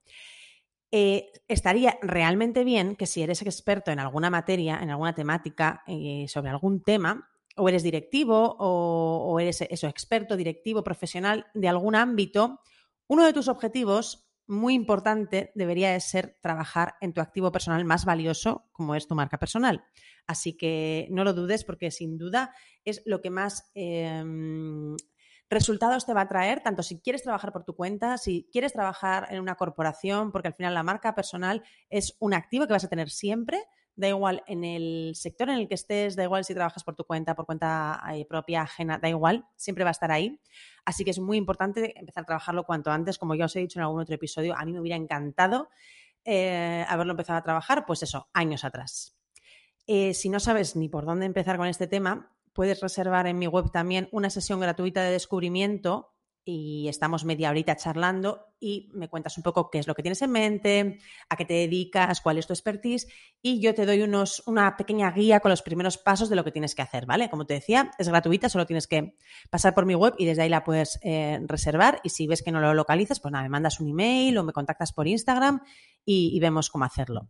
Eh, 0.91 1.31
estaría 1.47 1.97
realmente 2.03 2.63
bien 2.63 2.95
que 2.95 3.07
si 3.07 3.23
eres 3.23 3.41
experto 3.41 3.89
en 3.89 3.97
alguna 3.97 4.29
materia, 4.29 4.77
en 4.79 4.91
alguna 4.91 5.15
temática, 5.15 5.81
eh, 5.87 6.27
sobre 6.27 6.51
algún 6.51 6.83
tema, 6.83 7.31
o 7.57 7.67
eres 7.67 7.81
directivo 7.81 8.55
o, 8.59 9.33
o 9.33 9.39
eres 9.39 9.61
eso, 9.61 9.87
experto, 9.87 10.37
directivo, 10.37 10.83
profesional 10.83 11.47
de 11.55 11.67
algún 11.67 11.95
ámbito, 11.95 12.59
uno 13.07 13.25
de 13.25 13.33
tus 13.33 13.47
objetivos 13.47 14.28
muy 14.49 14.73
importante 14.73 15.51
debería 15.53 15.91
de 15.91 15.99
ser 15.99 16.37
trabajar 16.41 16.95
en 17.01 17.13
tu 17.13 17.21
activo 17.21 17.51
personal 17.51 17.85
más 17.85 18.03
valioso, 18.03 18.67
como 18.71 18.95
es 18.95 19.07
tu 19.07 19.13
marca 19.13 19.37
personal. 19.37 19.83
Así 20.25 20.57
que 20.57 21.07
no 21.11 21.23
lo 21.23 21.33
dudes 21.33 21.63
porque 21.63 21.91
sin 21.91 22.17
duda 22.17 22.53
es 22.83 23.03
lo 23.05 23.21
que 23.21 23.29
más 23.29 23.69
em, 23.75 24.97
resultados 25.49 26.05
te 26.07 26.13
va 26.13 26.21
a 26.21 26.27
traer, 26.27 26.61
tanto 26.61 26.81
si 26.81 26.99
quieres 26.99 27.21
trabajar 27.21 27.53
por 27.53 27.63
tu 27.63 27.75
cuenta, 27.75 28.17
si 28.17 28.49
quieres 28.51 28.73
trabajar 28.73 29.27
en 29.29 29.39
una 29.39 29.55
corporación, 29.55 30.31
porque 30.31 30.47
al 30.47 30.55
final 30.55 30.73
la 30.73 30.83
marca 30.83 31.13
personal 31.13 31.63
es 31.89 32.17
un 32.19 32.33
activo 32.33 32.65
que 32.65 32.73
vas 32.73 32.83
a 32.83 32.89
tener 32.89 33.11
siempre 33.11 33.63
da 33.99 34.07
igual 34.07 34.43
en 34.47 34.63
el 34.63 35.11
sector 35.13 35.49
en 35.49 35.55
el 35.55 35.67
que 35.67 35.73
estés, 35.75 36.15
da 36.15 36.23
igual 36.23 36.45
si 36.45 36.53
trabajas 36.53 36.85
por 36.85 36.95
tu 36.95 37.03
cuenta, 37.03 37.35
por 37.35 37.45
cuenta 37.45 38.01
eh, 38.13 38.25
propia, 38.25 38.61
ajena, 38.61 38.97
da 38.97 39.09
igual, 39.09 39.45
siempre 39.57 39.83
va 39.83 39.89
a 39.89 39.91
estar 39.91 40.09
ahí. 40.09 40.39
Así 40.85 41.03
que 41.03 41.11
es 41.11 41.19
muy 41.19 41.35
importante 41.35 41.99
empezar 41.99 42.23
a 42.23 42.25
trabajarlo 42.25 42.63
cuanto 42.63 42.91
antes. 42.91 43.17
Como 43.17 43.35
ya 43.35 43.45
os 43.45 43.55
he 43.57 43.59
dicho 43.59 43.77
en 43.77 43.83
algún 43.83 43.99
otro 43.99 44.15
episodio, 44.15 44.55
a 44.55 44.63
mí 44.63 44.71
me 44.71 44.79
hubiera 44.79 44.95
encantado 44.95 45.69
eh, 46.23 46.85
haberlo 46.87 47.11
empezado 47.11 47.39
a 47.39 47.43
trabajar, 47.43 47.85
pues 47.85 48.01
eso, 48.01 48.29
años 48.33 48.63
atrás. 48.63 49.17
Eh, 49.85 50.13
si 50.13 50.29
no 50.29 50.39
sabes 50.39 50.77
ni 50.77 50.87
por 50.87 51.05
dónde 51.05 51.25
empezar 51.25 51.57
con 51.57 51.67
este 51.67 51.87
tema, 51.87 52.33
puedes 52.53 52.79
reservar 52.79 53.27
en 53.27 53.37
mi 53.37 53.47
web 53.47 53.69
también 53.69 54.07
una 54.13 54.29
sesión 54.29 54.61
gratuita 54.61 55.03
de 55.03 55.11
descubrimiento 55.11 56.13
y 56.49 56.87
estamos 56.87 57.25
media 57.25 57.51
horita 57.51 57.75
charlando 57.75 58.47
y 58.59 58.89
me 58.93 59.07
cuentas 59.07 59.37
un 59.37 59.43
poco 59.43 59.69
qué 59.69 59.77
es 59.77 59.87
lo 59.87 59.93
que 59.93 60.01
tienes 60.01 60.21
en 60.23 60.31
mente, 60.31 60.97
a 61.29 61.35
qué 61.35 61.45
te 61.45 61.53
dedicas, 61.53 62.21
cuál 62.21 62.39
es 62.39 62.47
tu 62.47 62.53
expertise 62.53 63.07
y 63.41 63.61
yo 63.61 63.75
te 63.75 63.85
doy 63.85 64.01
unos, 64.01 64.41
una 64.47 64.75
pequeña 64.75 65.11
guía 65.11 65.39
con 65.39 65.51
los 65.51 65.61
primeros 65.61 65.97
pasos 65.99 66.27
de 66.27 66.35
lo 66.35 66.43
que 66.43 66.51
tienes 66.51 66.73
que 66.73 66.81
hacer, 66.81 67.05
¿vale? 67.05 67.29
Como 67.29 67.45
te 67.45 67.53
decía, 67.53 67.91
es 67.99 68.09
gratuita, 68.09 68.49
solo 68.49 68.65
tienes 68.65 68.87
que 68.87 69.15
pasar 69.51 69.75
por 69.75 69.85
mi 69.85 69.93
web 69.93 70.15
y 70.17 70.25
desde 70.25 70.41
ahí 70.41 70.49
la 70.49 70.63
puedes 70.63 70.99
eh, 71.03 71.39
reservar 71.45 72.01
y 72.03 72.09
si 72.09 72.25
ves 72.25 72.41
que 72.41 72.51
no 72.51 72.59
lo 72.59 72.73
localizas, 72.73 73.19
pues 73.19 73.31
nada, 73.31 73.43
me 73.43 73.49
mandas 73.49 73.79
un 73.79 73.89
email 73.89 74.37
o 74.39 74.43
me 74.43 74.51
contactas 74.51 74.91
por 74.91 75.07
Instagram 75.07 75.61
y 76.03 76.39
vemos 76.39 76.71
cómo 76.71 76.85
hacerlo. 76.85 77.29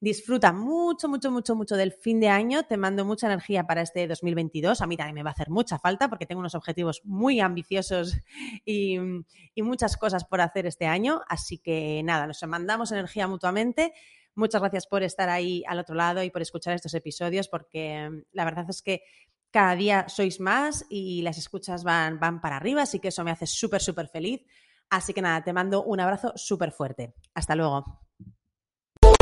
Disfruta 0.00 0.52
mucho, 0.52 1.08
mucho, 1.08 1.30
mucho, 1.30 1.56
mucho 1.56 1.76
del 1.76 1.92
fin 1.92 2.20
de 2.20 2.28
año. 2.28 2.64
Te 2.64 2.76
mando 2.76 3.04
mucha 3.04 3.26
energía 3.26 3.66
para 3.66 3.80
este 3.80 4.06
2022. 4.06 4.80
A 4.80 4.86
mí 4.86 4.96
también 4.96 5.14
me 5.14 5.22
va 5.22 5.30
a 5.30 5.32
hacer 5.32 5.50
mucha 5.50 5.78
falta 5.78 6.08
porque 6.08 6.26
tengo 6.26 6.40
unos 6.40 6.54
objetivos 6.54 7.00
muy 7.04 7.40
ambiciosos 7.40 8.16
y, 8.64 8.98
muchas 9.56 9.96
cosas 9.96 10.24
por 10.24 10.40
hacer 10.40 10.66
este 10.66 10.86
año. 10.86 11.22
Así 11.28 11.58
que 11.58 12.02
nada, 12.04 12.26
nos 12.26 12.42
mandamos 12.46 12.92
energía 12.92 13.26
mutuamente. 13.26 13.94
Muchas 14.34 14.60
gracias 14.60 14.86
por 14.86 15.02
estar 15.02 15.30
ahí 15.30 15.62
al 15.66 15.78
otro 15.78 15.94
lado 15.94 16.22
y 16.22 16.30
por 16.30 16.42
escuchar 16.42 16.74
estos 16.74 16.92
episodios 16.94 17.48
porque 17.48 18.10
mm, 18.10 18.22
la 18.32 18.44
verdad 18.44 18.66
es 18.68 18.82
que 18.82 19.02
cada 19.50 19.76
día 19.76 20.08
sois 20.08 20.40
más 20.40 20.84
y 20.90 21.22
las 21.22 21.38
escuchas 21.38 21.84
van, 21.84 22.18
van 22.18 22.40
para 22.40 22.56
arriba, 22.56 22.82
así 22.82 22.98
que 22.98 23.08
eso 23.08 23.22
me 23.22 23.30
hace 23.30 23.46
súper, 23.46 23.80
súper 23.80 24.08
feliz. 24.08 24.44
Así 24.90 25.14
que 25.14 25.22
nada, 25.22 25.42
te 25.42 25.52
mando 25.52 25.82
un 25.84 26.00
abrazo 26.00 26.32
súper 26.36 26.72
fuerte. 26.72 27.14
Hasta 27.34 27.54
luego. 27.54 28.03